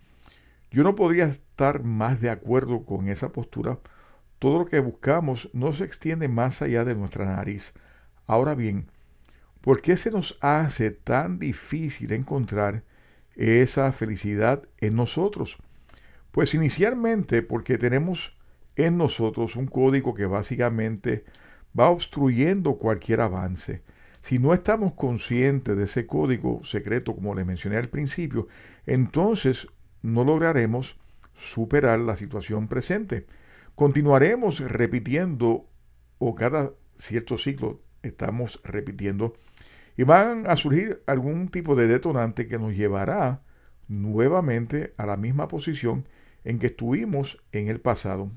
Yo 0.71 0.83
no 0.83 0.95
podría 0.95 1.27
estar 1.27 1.83
más 1.83 2.21
de 2.21 2.31
acuerdo 2.31 2.85
con 2.85 3.09
esa 3.09 3.31
postura. 3.31 3.79
Todo 4.39 4.61
lo 4.61 4.67
que 4.67 4.81
buscamos 4.81 5.49
no 5.53 5.73
se 5.73 5.85
extiende 5.85 6.29
más 6.29 6.61
allá 6.61 6.85
de 6.85 6.95
nuestra 6.95 7.25
nariz. 7.25 7.73
Ahora 8.27 8.55
bien, 8.55 8.91
¿Por 9.61 9.83
qué 9.83 9.97
se 9.97 10.11
nos 10.11 10.39
hace 10.41 10.91
tan 10.91 11.39
difícil 11.39 12.13
encontrar 12.13 12.85
esa 13.35 13.91
felicidad 13.93 14.63
en 14.79 14.95
nosotros? 14.97 15.59
Pues 16.31 16.55
inicialmente 16.55 17.43
porque 17.43 17.79
tenemos 17.79 18.37
en 18.77 18.97
nosotros 18.97 19.57
un 19.57 19.67
código 19.67 20.15
que 20.15 20.27
básicamente 20.27 21.25
va 21.79 21.91
obstruyendo 21.91 22.79
cualquier 22.79 23.21
avance. 23.21 23.83
Si 24.21 24.39
no 24.39 24.55
estamos 24.55 24.95
conscientes 24.95 25.77
de 25.77 25.85
ese 25.85 26.07
código 26.07 26.63
secreto, 26.65 27.15
como 27.15 27.35
le 27.35 27.45
mencioné 27.45 27.77
al 27.77 27.89
principio, 27.89 28.47
entonces 28.87 29.67
no 30.03 30.25
lograremos 30.25 30.97
superar 31.35 31.99
la 32.01 32.17
situación 32.17 32.69
presente. 32.69 33.27
Continuaremos 33.75 34.61
repitiendo 34.61 35.69
o 36.19 36.35
cada 36.35 36.73
cierto 36.97 37.39
ciclo 37.39 37.81
estamos 38.09 38.61
repitiendo 38.65 39.35
y 39.97 40.05
van 40.05 40.47
a 40.49 40.57
surgir 40.57 41.03
algún 41.07 41.49
tipo 41.49 41.75
de 41.75 41.87
detonante 41.87 42.47
que 42.47 42.59
nos 42.59 42.75
llevará 42.75 43.43
nuevamente 43.89 44.95
a 44.97 45.07
la 45.07 45.17
misma 45.17 45.49
posición 45.49 46.07
en 46.45 46.59
que 46.59 46.69
estuvimos 46.69 47.43
en 47.53 47.69
el 47.69 47.81
pasado. 47.81 48.31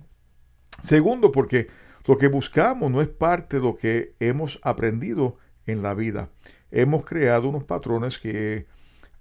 Segundo, 0.81 1.31
porque 1.31 1.67
lo 2.05 2.17
que 2.17 2.27
buscamos 2.27 2.91
no 2.91 3.01
es 3.01 3.07
parte 3.07 3.57
de 3.57 3.63
lo 3.63 3.77
que 3.77 4.15
hemos 4.19 4.59
aprendido 4.63 5.37
en 5.65 5.83
la 5.83 5.93
vida. 5.93 6.29
Hemos 6.71 7.05
creado 7.05 7.49
unos 7.49 7.63
patrones 7.63 8.17
que 8.17 8.65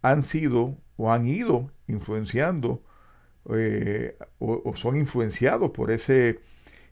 han 0.03 0.23
sido 0.23 0.79
o 0.97 1.13
han 1.13 1.27
ido 1.27 1.71
influenciando 1.89 2.83
eh, 3.51 4.17
o, 4.39 4.75
son 4.77 4.97
influenciados 4.97 5.71
por 5.71 5.91
ese 5.91 6.41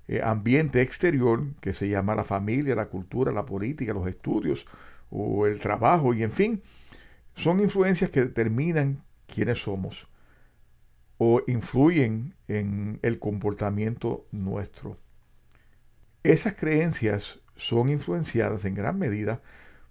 eh, 0.08 0.20
ambiente 0.22 0.80
exterior 0.80 1.44
que 1.60 1.72
se 1.72 1.88
llama 1.88 2.14
la 2.14 2.24
familia, 2.24 2.74
la 2.74 2.88
cultura, 2.88 3.30
la 3.30 3.46
política, 3.46 3.92
los 3.92 4.06
estudios, 4.06 4.66
o 5.10 5.46
el 5.46 5.58
trabajo 5.58 6.14
y 6.14 6.22
en 6.22 6.32
fin, 6.32 6.62
son 7.34 7.60
influencias 7.60 8.10
que 8.10 8.20
determinan 8.20 9.04
quiénes 9.26 9.58
somos 9.62 10.08
o 11.18 11.42
influyen 11.46 12.34
en 12.46 13.00
el 13.02 13.18
comportamiento 13.18 14.26
nuestro. 14.30 14.98
Esas 16.22 16.54
creencias 16.54 17.40
son 17.56 17.88
influenciadas 17.88 18.64
en 18.64 18.74
gran 18.74 18.98
medida 18.98 19.42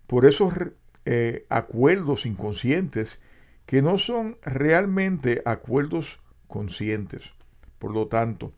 por 0.08 0.26
esos 0.26 0.54
eh, 1.06 1.46
acuerdos 1.50 2.26
inconscientes 2.26 3.20
que 3.66 3.82
no 3.82 4.00
son 4.00 4.38
realmente 4.44 5.42
acuerdos 5.46 6.20
conscientes. 6.48 7.32
Por 7.78 7.94
lo 7.94 8.08
tanto, 8.08 8.54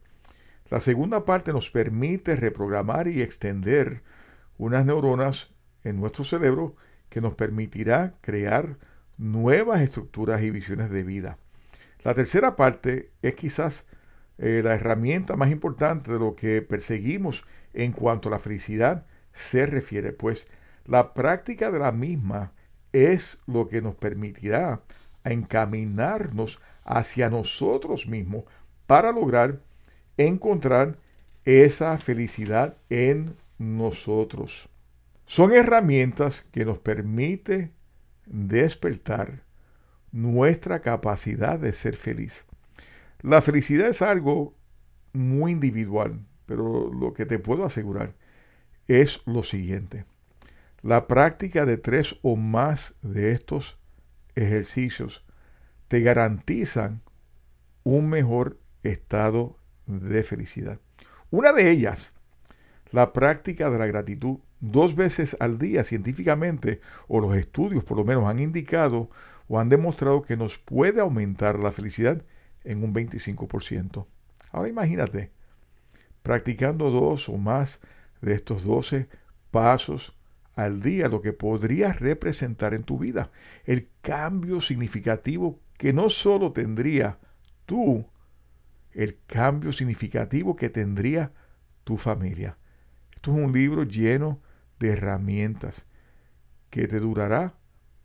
la 0.70 0.80
segunda 0.80 1.26
parte 1.26 1.52
nos 1.52 1.70
permite 1.70 2.36
reprogramar 2.36 3.08
y 3.08 3.22
extender 3.22 4.04
unas 4.58 4.86
neuronas 4.86 5.50
en 5.84 6.00
nuestro 6.00 6.24
cerebro 6.24 6.76
que 7.10 7.22
nos 7.22 7.36
permitirá 7.36 8.12
crear 8.22 8.78
nuevas 9.18 9.82
estructuras 9.82 10.42
y 10.44 10.52
visiones 10.52 10.90
de 10.90 11.04
vida. 11.04 11.38
La 12.04 12.14
tercera 12.14 12.56
parte 12.56 13.12
es 13.22 13.36
quizás 13.36 13.88
eh, 14.38 14.62
la 14.64 14.76
herramienta 14.76 15.36
más 15.36 15.52
importante 15.52 16.12
de 16.12 16.20
lo 16.20 16.36
que 16.36 16.62
perseguimos 16.62 17.44
en 17.74 17.92
cuanto 17.92 18.30
a 18.30 18.32
la 18.32 18.40
felicidad 18.40 19.06
se 19.34 19.66
refiere, 19.66 20.14
pues 20.14 20.48
la 20.86 21.14
práctica 21.14 21.72
de 21.72 21.80
la 21.80 21.92
misma 21.92 22.54
es 22.94 23.40
lo 23.48 23.68
que 23.68 23.82
nos 23.82 23.96
permitirá 23.96 24.82
encaminarnos 25.24 26.60
hacia 26.84 27.30
nosotros 27.30 28.08
mismos 28.08 28.46
para 28.88 29.12
lograr 29.12 29.62
encontrar 30.20 30.98
esa 31.46 31.98
felicidad 31.98 32.78
en 32.90 33.36
nosotros. 33.58 34.70
Son 35.26 35.54
herramientas 35.54 36.46
que 36.52 36.66
nos 36.66 36.80
permite 36.80 37.72
despertar 38.26 39.44
nuestra 40.12 40.82
capacidad 40.82 41.58
de 41.58 41.72
ser 41.72 41.96
feliz. 41.96 42.46
La 43.22 43.42
felicidad 43.42 43.88
es 43.88 44.02
algo 44.02 44.56
muy 45.14 45.54
individual, 45.54 46.20
pero 46.46 46.92
lo 46.92 47.14
que 47.14 47.26
te 47.26 47.40
puedo 47.40 47.64
asegurar 47.64 48.14
es 48.88 49.22
lo 49.26 49.44
siguiente. 49.44 50.06
La 50.82 51.08
práctica 51.08 51.66
de 51.66 51.78
tres 51.78 52.16
o 52.22 52.36
más 52.36 52.96
de 53.02 53.32
estos 53.32 53.78
ejercicios 54.36 55.26
te 55.88 56.02
garantizan 56.02 57.02
un 57.84 58.10
mejor 58.10 58.60
estado 58.84 59.59
de 59.90 60.24
felicidad. 60.24 60.80
Una 61.32 61.52
de 61.52 61.72
ellas, 61.72 62.14
la 62.92 63.12
práctica 63.12 63.70
de 63.70 63.80
la 63.80 63.88
gratitud 63.88 64.40
dos 64.60 64.96
veces 64.96 65.36
al 65.40 65.58
día 65.58 65.84
científicamente, 65.84 66.80
o 67.08 67.20
los 67.20 67.36
estudios 67.36 67.84
por 67.84 67.98
lo 67.98 68.06
menos 68.06 68.26
han 68.26 68.40
indicado 68.40 69.10
o 69.48 69.60
han 69.60 69.70
demostrado 69.70 70.22
que 70.22 70.38
nos 70.38 70.60
puede 70.60 71.02
aumentar 71.02 71.60
la 71.60 71.72
felicidad 71.72 72.24
en 72.64 72.84
un 72.84 72.94
25%. 72.94 74.06
Ahora 74.52 74.70
imagínate, 74.70 75.32
practicando 76.22 76.92
dos 76.92 77.30
o 77.30 77.38
más 77.38 77.82
de 78.22 78.34
estos 78.34 78.64
12 78.64 79.08
pasos 79.52 80.16
al 80.56 80.82
día, 80.82 81.08
lo 81.08 81.22
que 81.22 81.34
podría 81.34 81.94
representar 81.94 82.74
en 82.74 82.84
tu 82.84 83.00
vida 83.00 83.32
el 83.66 83.90
cambio 84.02 84.62
significativo 84.62 85.60
que 85.78 85.94
no 85.94 86.10
solo 86.10 86.52
tendría 86.52 87.18
tú, 87.66 88.06
el 89.00 89.18
cambio 89.28 89.72
significativo 89.72 90.58
que 90.58 90.70
tendría 90.70 91.32
tu 91.86 91.96
familia. 91.96 92.58
Esto 93.16 93.32
es 93.32 93.46
un 93.46 93.54
libro 93.54 93.84
lleno 93.84 94.42
de 94.78 94.90
herramientas 94.90 95.88
que 96.70 96.86
te 96.86 97.00
durará 97.00 97.54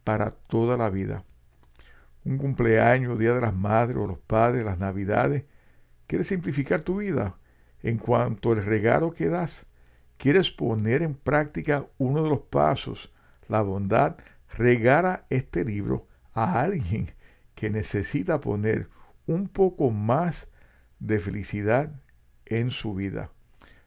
para 0.05 0.31
toda 0.31 0.77
la 0.77 0.91
vida. 0.91 1.25
Un 2.25 2.39
cumpleaños, 2.39 3.19
Día 3.19 3.35
de 3.35 3.41
las 3.41 3.57
Madres 3.57 3.97
o 3.97 4.07
los 4.07 4.21
Padres, 4.21 4.65
las 4.65 4.79
Navidades. 4.79 5.47
¿Quieres 6.07 6.29
simplificar 6.29 6.83
tu 6.83 6.99
vida 6.99 7.39
en 7.83 7.99
cuanto 7.99 8.53
al 8.53 8.65
regalo 8.65 9.13
que 9.13 9.29
das? 9.29 9.67
¿Quieres 10.17 10.53
poner 10.53 11.03
en 11.03 11.15
práctica 11.15 11.89
uno 11.99 12.23
de 12.23 12.29
los 12.29 12.43
pasos, 12.43 13.13
la 13.49 13.63
bondad? 13.63 14.17
Regala 14.49 15.27
este 15.29 15.65
libro 15.65 16.07
a 16.35 16.61
alguien 16.61 17.11
que 17.57 17.69
necesita 17.69 18.41
poner 18.41 18.89
un 19.27 19.49
poco 19.49 19.91
más 19.91 20.49
de 21.07 21.19
felicidad 21.19 21.93
en 22.47 22.71
su 22.71 22.95
vida. 22.95 23.31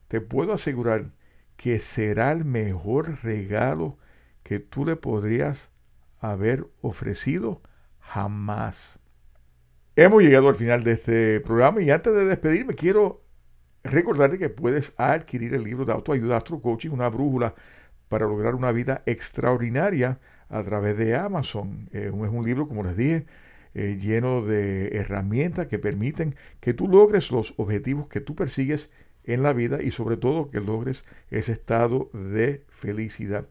Te 0.08 0.22
puedo 0.22 0.54
asegurar 0.54 1.12
que 1.56 1.80
será 1.80 2.32
el 2.32 2.46
mejor 2.46 3.24
regalo 3.24 3.98
que 4.44 4.60
tú 4.60 4.86
le 4.86 4.96
podrías 4.96 5.72
haber 6.20 6.68
ofrecido 6.82 7.62
jamás. 8.00 9.00
Hemos 9.96 10.22
llegado 10.22 10.50
al 10.50 10.56
final 10.56 10.84
de 10.84 10.92
este 10.94 11.40
programa 11.42 11.82
y 11.82 11.90
antes 11.90 12.14
de 12.14 12.26
despedirme 12.26 12.76
quiero 12.76 13.24
recordarte 13.84 14.38
que 14.38 14.50
puedes 14.50 14.94
adquirir 14.98 15.54
el 15.54 15.64
libro 15.64 15.86
de 15.86 15.94
autoayuda 15.94 16.38
Astro 16.38 16.62
Coaching, 16.62 16.92
una 16.92 17.10
brújula 17.10 17.56
para 18.08 18.26
lograr 18.26 18.56
una 18.56 18.72
vida 18.72 19.02
extraordinaria 19.06 20.20
a 20.50 20.64
través 20.64 20.98
de 20.98 21.16
Amazon. 21.16 21.90
Eh, 21.92 22.12
es 22.14 22.14
un 22.14 22.46
libro, 22.46 22.68
como 22.68 22.84
les 22.84 22.96
dije, 22.96 23.26
eh, 23.78 23.96
lleno 24.02 24.42
de 24.42 24.88
herramientas 24.98 25.68
que 25.68 25.78
permiten 25.78 26.36
que 26.60 26.74
tú 26.74 26.88
logres 26.88 27.30
los 27.30 27.54
objetivos 27.58 28.08
que 28.08 28.22
tú 28.22 28.36
persigues 28.36 28.90
en 29.24 29.44
la 29.44 29.54
vida 29.54 29.84
y 29.84 29.92
sobre 29.92 30.18
todo 30.18 30.50
que 30.50 30.60
logres 30.60 31.06
ese 31.30 31.52
estado 31.52 32.10
de 32.12 32.66
felicidad. 32.70 33.46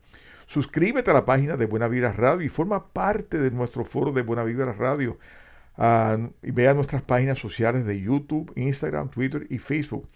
Suscríbete 0.47 1.13
a 1.13 1.15
la 1.15 1.25
página 1.25 1.57
de 1.57 1.67
Buena 1.67 1.87
Vida 1.87 2.11
Radio 2.11 2.45
y 2.45 2.49
forma 2.49 2.89
parte 2.89 3.39
de 3.39 3.53
nuestro 3.53 3.85
foro 3.85 4.11
de 4.11 4.23
Buena 4.23 4.43
Vida 4.43 4.73
Radio. 4.73 5.17
Ah, 5.77 6.19
y 6.43 6.51
vea 6.51 6.75
nuestras 6.75 7.03
páginas 7.03 7.39
sociales 7.39 7.87
de 7.87 8.01
YouTube, 8.01 8.53
Instagram, 8.57 9.11
Twitter 9.11 9.47
y 9.49 9.59
Facebook. 9.59 10.09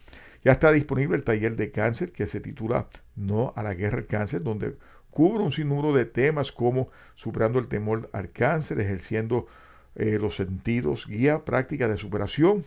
Ya 0.43 0.51
está 0.51 0.73
disponible 0.73 1.19
el 1.19 1.23
taller 1.23 1.55
de 1.55 1.71
cáncer 1.71 2.11
que 2.11 2.27
se 2.27 2.41
titula 2.41 2.89
No 3.15 3.53
a 3.55 3.63
la 3.63 3.75
guerra 3.75 3.99
del 3.99 4.07
cáncer, 4.07 4.43
donde 4.43 4.77
cubre 5.13 5.45
un 5.45 5.53
sinnúmero 5.53 5.95
de 5.95 6.05
temas 6.05 6.51
como 6.51 6.89
superando 7.15 7.61
el 7.61 7.69
temor 7.69 8.11
al 8.13 8.33
cáncer, 8.33 8.81
ejerciendo 8.81 9.47
eh, 9.95 10.19
los 10.21 10.37
sentidos, 10.37 11.07
guía 11.07 11.45
práctica 11.45 11.89
de 11.89 11.99
superación. 11.99 12.65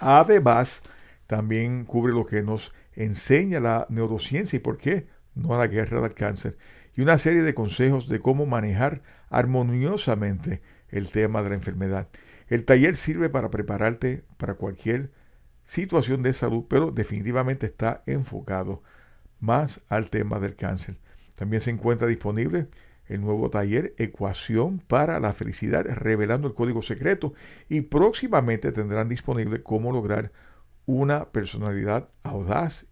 Además, 0.00 0.82
también 1.26 1.84
cubre 1.84 2.12
lo 2.12 2.26
que 2.26 2.42
nos 2.42 2.72
enseña 2.94 3.60
la 3.60 3.86
neurociencia 3.88 4.56
y 4.56 4.60
por 4.60 4.78
qué 4.78 5.06
no 5.34 5.54
a 5.54 5.58
la 5.58 5.66
guerra 5.66 6.00
del 6.00 6.14
cáncer. 6.14 6.58
Y 6.94 7.00
una 7.00 7.18
serie 7.18 7.42
de 7.42 7.54
consejos 7.54 8.08
de 8.08 8.20
cómo 8.20 8.46
manejar 8.46 9.02
armoniosamente 9.30 10.60
el 10.88 11.10
tema 11.10 11.42
de 11.42 11.50
la 11.50 11.54
enfermedad. 11.54 12.08
El 12.48 12.64
taller 12.64 12.96
sirve 12.96 13.30
para 13.30 13.50
prepararte 13.50 14.24
para 14.36 14.54
cualquier 14.54 15.10
situación 15.64 16.22
de 16.22 16.32
salud, 16.32 16.66
pero 16.68 16.90
definitivamente 16.90 17.66
está 17.66 18.02
enfocado 18.06 18.82
más 19.40 19.80
al 19.88 20.10
tema 20.10 20.38
del 20.38 20.54
cáncer. 20.54 20.98
También 21.34 21.62
se 21.62 21.70
encuentra 21.70 22.06
disponible 22.06 22.68
el 23.06 23.20
nuevo 23.20 23.50
taller 23.50 23.94
Ecuación 23.98 24.78
para 24.78 25.20
la 25.20 25.32
Felicidad, 25.32 25.84
revelando 25.86 26.48
el 26.48 26.54
código 26.54 26.82
secreto 26.82 27.34
y 27.68 27.82
próximamente 27.82 28.72
tendrán 28.72 29.08
disponible 29.08 29.62
cómo 29.62 29.92
lograr 29.92 30.32
una 30.86 31.26
personalidad 31.26 32.08
audaz 32.22 32.86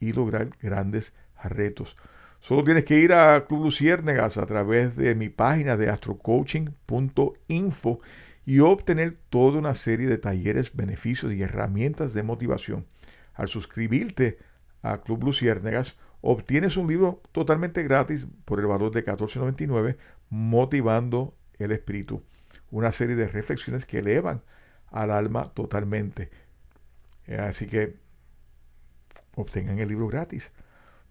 y 0.00 0.12
lograr 0.12 0.50
grandes 0.60 1.12
retos. 1.42 1.96
Solo 2.40 2.64
tienes 2.64 2.84
que 2.84 2.98
ir 2.98 3.12
a 3.12 3.46
Club 3.46 3.64
Luciérnegas 3.64 4.38
a 4.38 4.46
través 4.46 4.96
de 4.96 5.14
mi 5.14 5.28
página 5.28 5.76
de 5.76 5.90
astrocoaching.info 5.90 8.00
y 8.46 8.60
obtener 8.60 9.18
toda 9.28 9.58
una 9.58 9.74
serie 9.74 10.06
de 10.06 10.16
talleres, 10.18 10.74
beneficios 10.74 11.32
y 11.32 11.42
herramientas 11.42 12.14
de 12.14 12.22
motivación. 12.22 12.86
Al 13.34 13.48
suscribirte 13.48 14.38
a 14.82 15.02
Club 15.02 15.24
Luciérnegas, 15.24 15.96
obtienes 16.20 16.76
un 16.76 16.88
libro 16.88 17.22
totalmente 17.32 17.82
gratis 17.82 18.26
por 18.44 18.60
el 18.60 18.66
valor 18.66 18.90
de 18.90 19.04
$14.99, 19.04 19.96
Motivando 20.30 21.34
el 21.58 21.72
Espíritu. 21.72 22.22
Una 22.70 22.92
serie 22.92 23.16
de 23.16 23.28
reflexiones 23.28 23.86
que 23.86 24.00
elevan 24.00 24.42
al 24.90 25.10
alma 25.10 25.52
totalmente. 25.52 26.30
Así 27.38 27.66
que 27.66 27.96
obtengan 29.34 29.78
el 29.78 29.88
libro 29.88 30.08
gratis. 30.08 30.52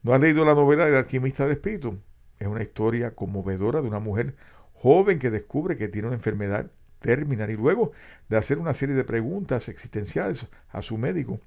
¿No 0.04 0.14
has 0.14 0.22
leído 0.22 0.46
la 0.46 0.56
novela 0.56 0.88
El 0.88 0.96
alquimista 0.96 1.44
del 1.44 1.54
espíritu? 1.54 2.00
Es 2.40 2.48
una 2.48 2.62
historia 2.62 3.16
conmovedora 3.16 3.82
de 3.82 3.88
una 3.88 4.00
mujer 4.00 4.36
joven 4.74 5.20
que 5.20 5.32
descubre 5.32 5.76
que 5.76 5.88
tiene 5.88 6.08
una 6.08 6.18
enfermedad 6.18 6.72
terminal 7.00 7.50
y 7.50 7.56
luego 7.56 7.92
de 8.30 8.38
hacer 8.38 8.60
una 8.60 8.74
serie 8.74 8.96
de 8.96 9.04
preguntas 9.04 9.70
existenciales 9.70 10.48
a 10.70 10.82
su 10.82 10.98
médico, 10.98 11.40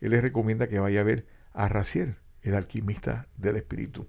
él 0.00 0.10
le 0.10 0.20
recomienda 0.20 0.68
que 0.68 0.78
vaya 0.78 1.00
a 1.00 1.04
ver 1.04 1.26
a 1.52 1.68
Raciel, 1.68 2.16
el 2.42 2.54
alquimista 2.54 3.28
del 3.36 3.56
espíritu. 3.56 4.06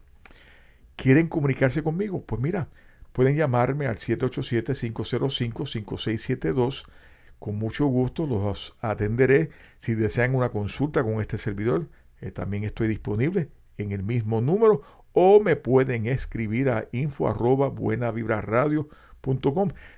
¿Quieren 0.96 1.28
comunicarse 1.28 1.84
conmigo? 1.84 2.24
Pues 2.26 2.42
mira, 2.42 2.70
pueden 3.14 3.36
llamarme 3.36 3.88
al 3.88 3.98
787-505-5672. 3.98 6.86
Con 7.40 7.58
mucho 7.58 7.86
gusto 7.86 8.28
los 8.28 8.76
atenderé. 8.82 9.50
Si 9.78 9.96
desean 9.96 10.36
una 10.36 10.50
consulta 10.50 11.04
con 11.04 11.22
este 11.22 11.38
servidor, 11.38 11.88
eh, 12.22 12.32
también 12.32 12.66
estoy 12.66 12.90
disponible 12.90 13.50
en 13.78 13.94
el 13.94 14.04
mismo 14.04 14.42
número 14.42 14.82
o 15.14 15.40
me 15.40 15.56
pueden 15.56 16.06
escribir 16.06 16.70
a 16.70 16.88
info 16.92 17.28
arroba 17.28 17.74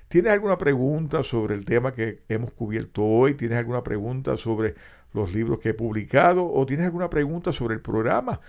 ¿Tienes 0.08 0.32
alguna 0.32 0.58
pregunta 0.58 1.22
sobre 1.22 1.54
el 1.54 1.64
tema 1.64 1.94
que 1.94 2.22
hemos 2.28 2.52
cubierto 2.52 3.04
hoy? 3.04 3.34
¿Tienes 3.34 3.58
alguna 3.58 3.82
pregunta 3.82 4.36
sobre 4.36 4.74
los 5.12 5.32
libros 5.32 5.58
que 5.58 5.70
he 5.70 5.74
publicado? 5.74 6.50
¿O 6.50 6.66
tienes 6.66 6.86
alguna 6.86 7.10
pregunta 7.10 7.52
sobre 7.52 7.74
el 7.74 7.80
programa? 7.80 8.40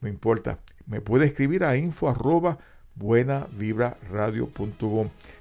No 0.00 0.08
importa. 0.08 0.58
Me 0.86 1.00
puedes 1.00 1.30
escribir 1.30 1.64
a 1.64 1.76
info 1.76 2.08
arroba 2.08 2.58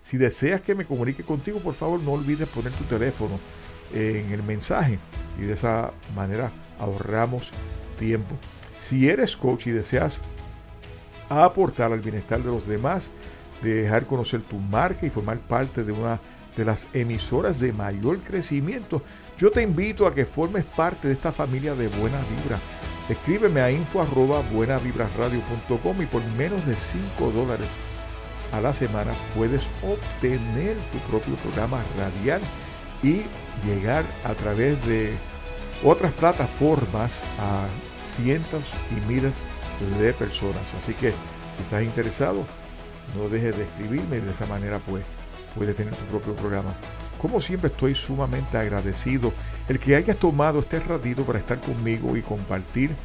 Si 0.03 0.17
deseas 0.17 0.61
que 0.61 0.75
me 0.75 0.85
comunique 0.85 1.23
contigo, 1.23 1.59
por 1.59 1.73
favor 1.73 1.99
no 1.99 2.13
olvides 2.13 2.47
poner 2.47 2.71
tu 2.73 2.83
teléfono 2.85 3.39
en 3.93 4.31
el 4.31 4.43
mensaje 4.43 4.99
y 5.37 5.41
de 5.41 5.53
esa 5.53 5.91
manera 6.15 6.51
ahorramos 6.79 7.51
tiempo. 7.99 8.35
Si 8.77 9.09
eres 9.09 9.35
coach 9.35 9.67
y 9.67 9.71
deseas 9.71 10.21
aportar 11.29 11.91
al 11.91 11.99
bienestar 11.99 12.41
de 12.41 12.51
los 12.51 12.67
demás, 12.67 13.11
dejar 13.61 14.05
conocer 14.05 14.41
tu 14.41 14.57
marca 14.57 15.05
y 15.05 15.09
formar 15.09 15.39
parte 15.39 15.83
de 15.83 15.91
una 15.91 16.19
de 16.55 16.65
las 16.65 16.87
emisoras 16.93 17.59
de 17.59 17.73
mayor 17.73 18.19
crecimiento, 18.19 19.01
yo 19.41 19.49
te 19.49 19.63
invito 19.63 20.05
a 20.05 20.13
que 20.13 20.23
formes 20.23 20.63
parte 20.63 21.07
de 21.07 21.15
esta 21.15 21.31
familia 21.31 21.73
de 21.73 21.87
buena 21.87 22.19
vibra. 22.29 22.59
Escríbeme 23.09 23.59
a 23.59 23.71
info 23.71 23.99
arroba 23.99 24.43
y 24.51 26.05
por 26.05 26.23
menos 26.37 26.63
de 26.67 26.75
5 26.75 27.31
dólares 27.31 27.67
a 28.51 28.61
la 28.61 28.71
semana 28.71 29.13
puedes 29.35 29.63
obtener 29.81 30.77
tu 30.91 30.99
propio 31.09 31.33
programa 31.37 31.81
radial 31.97 32.39
y 33.01 33.23
llegar 33.65 34.05
a 34.23 34.35
través 34.35 34.85
de 34.85 35.15
otras 35.83 36.11
plataformas 36.11 37.23
a 37.39 37.65
cientos 37.97 38.69
y 38.91 39.11
miles 39.11 39.33
de 39.99 40.13
personas. 40.13 40.71
Así 40.79 40.93
que 40.93 41.09
si 41.09 41.63
estás 41.63 41.81
interesado, 41.81 42.45
no 43.17 43.27
dejes 43.27 43.57
de 43.57 43.63
escribirme 43.63 44.17
y 44.17 44.21
de 44.21 44.31
esa 44.33 44.45
manera 44.45 44.77
pues 44.77 45.03
puedes 45.55 45.75
tener 45.75 45.95
tu 45.95 46.05
propio 46.05 46.35
programa. 46.35 46.75
Como 47.21 47.39
siempre 47.39 47.69
estoy 47.69 47.93
sumamente 47.93 48.57
agradecido 48.57 49.31
el 49.69 49.77
que 49.77 49.95
hayas 49.95 50.17
tomado 50.17 50.59
este 50.59 50.79
ratito 50.79 51.23
para 51.23 51.37
estar 51.37 51.61
conmigo 51.61 52.17
y 52.17 52.23
compartir 52.23 52.95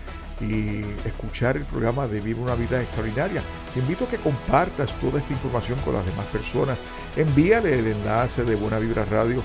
y 0.41 0.81
escuchar 1.07 1.59
el 1.59 1.67
programa 1.67 2.07
de 2.09 2.21
Vive 2.21 2.41
una 2.41 2.55
vida 2.55 2.81
extraordinaria. 2.81 3.43
Te 3.75 3.81
invito 3.81 4.05
a 4.05 4.09
que 4.09 4.17
compartas 4.17 4.93
toda 5.01 5.21
esta 5.21 5.35
información 5.35 5.79
con 5.81 5.95
las 5.95 6.07
demás 6.07 6.25
personas. 6.27 6.79
Envíale 7.15 7.79
el 7.79 7.87
enlace 7.89 8.45
de 8.45 8.55
Buena 8.55 8.79
Vibra 8.79 9.05
Radio 9.05 9.43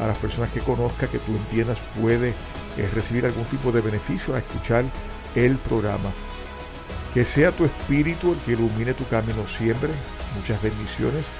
a 0.00 0.08
las 0.08 0.18
personas 0.18 0.50
que 0.50 0.60
conozca, 0.60 1.06
que 1.06 1.18
tú 1.18 1.36
entiendas 1.36 1.78
puede 2.00 2.30
eh, 2.30 2.90
recibir 2.94 3.24
algún 3.24 3.44
tipo 3.44 3.70
de 3.70 3.82
beneficio 3.82 4.34
a 4.34 4.38
escuchar 4.38 4.84
el 5.36 5.56
programa. 5.58 6.10
Que 7.14 7.24
sea 7.24 7.52
tu 7.52 7.64
espíritu 7.64 8.32
el 8.32 8.38
que 8.40 8.52
ilumine 8.52 8.94
tu 8.94 9.06
camino 9.06 9.46
siempre. 9.46 9.90
Muchas 10.36 10.60
bendiciones. 10.60 11.30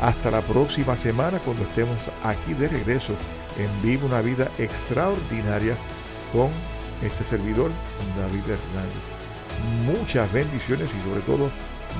Hasta 0.00 0.30
la 0.30 0.42
próxima 0.42 0.96
semana 0.96 1.38
cuando 1.40 1.64
estemos 1.64 1.98
aquí 2.22 2.54
de 2.54 2.68
regreso 2.68 3.14
en 3.58 3.82
Vivo 3.82 4.06
una 4.06 4.20
vida 4.20 4.48
extraordinaria 4.58 5.76
con 6.32 6.50
este 7.02 7.24
servidor, 7.24 7.70
David 8.16 8.42
Hernández. 8.42 9.04
Muchas 9.84 10.32
bendiciones 10.32 10.94
y 10.94 11.00
sobre 11.08 11.20
todo 11.22 11.50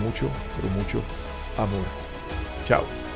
mucho, 0.01 0.29
pero 0.57 0.69
mucho 0.75 1.03
amor. 1.57 1.85
Chao. 2.65 3.08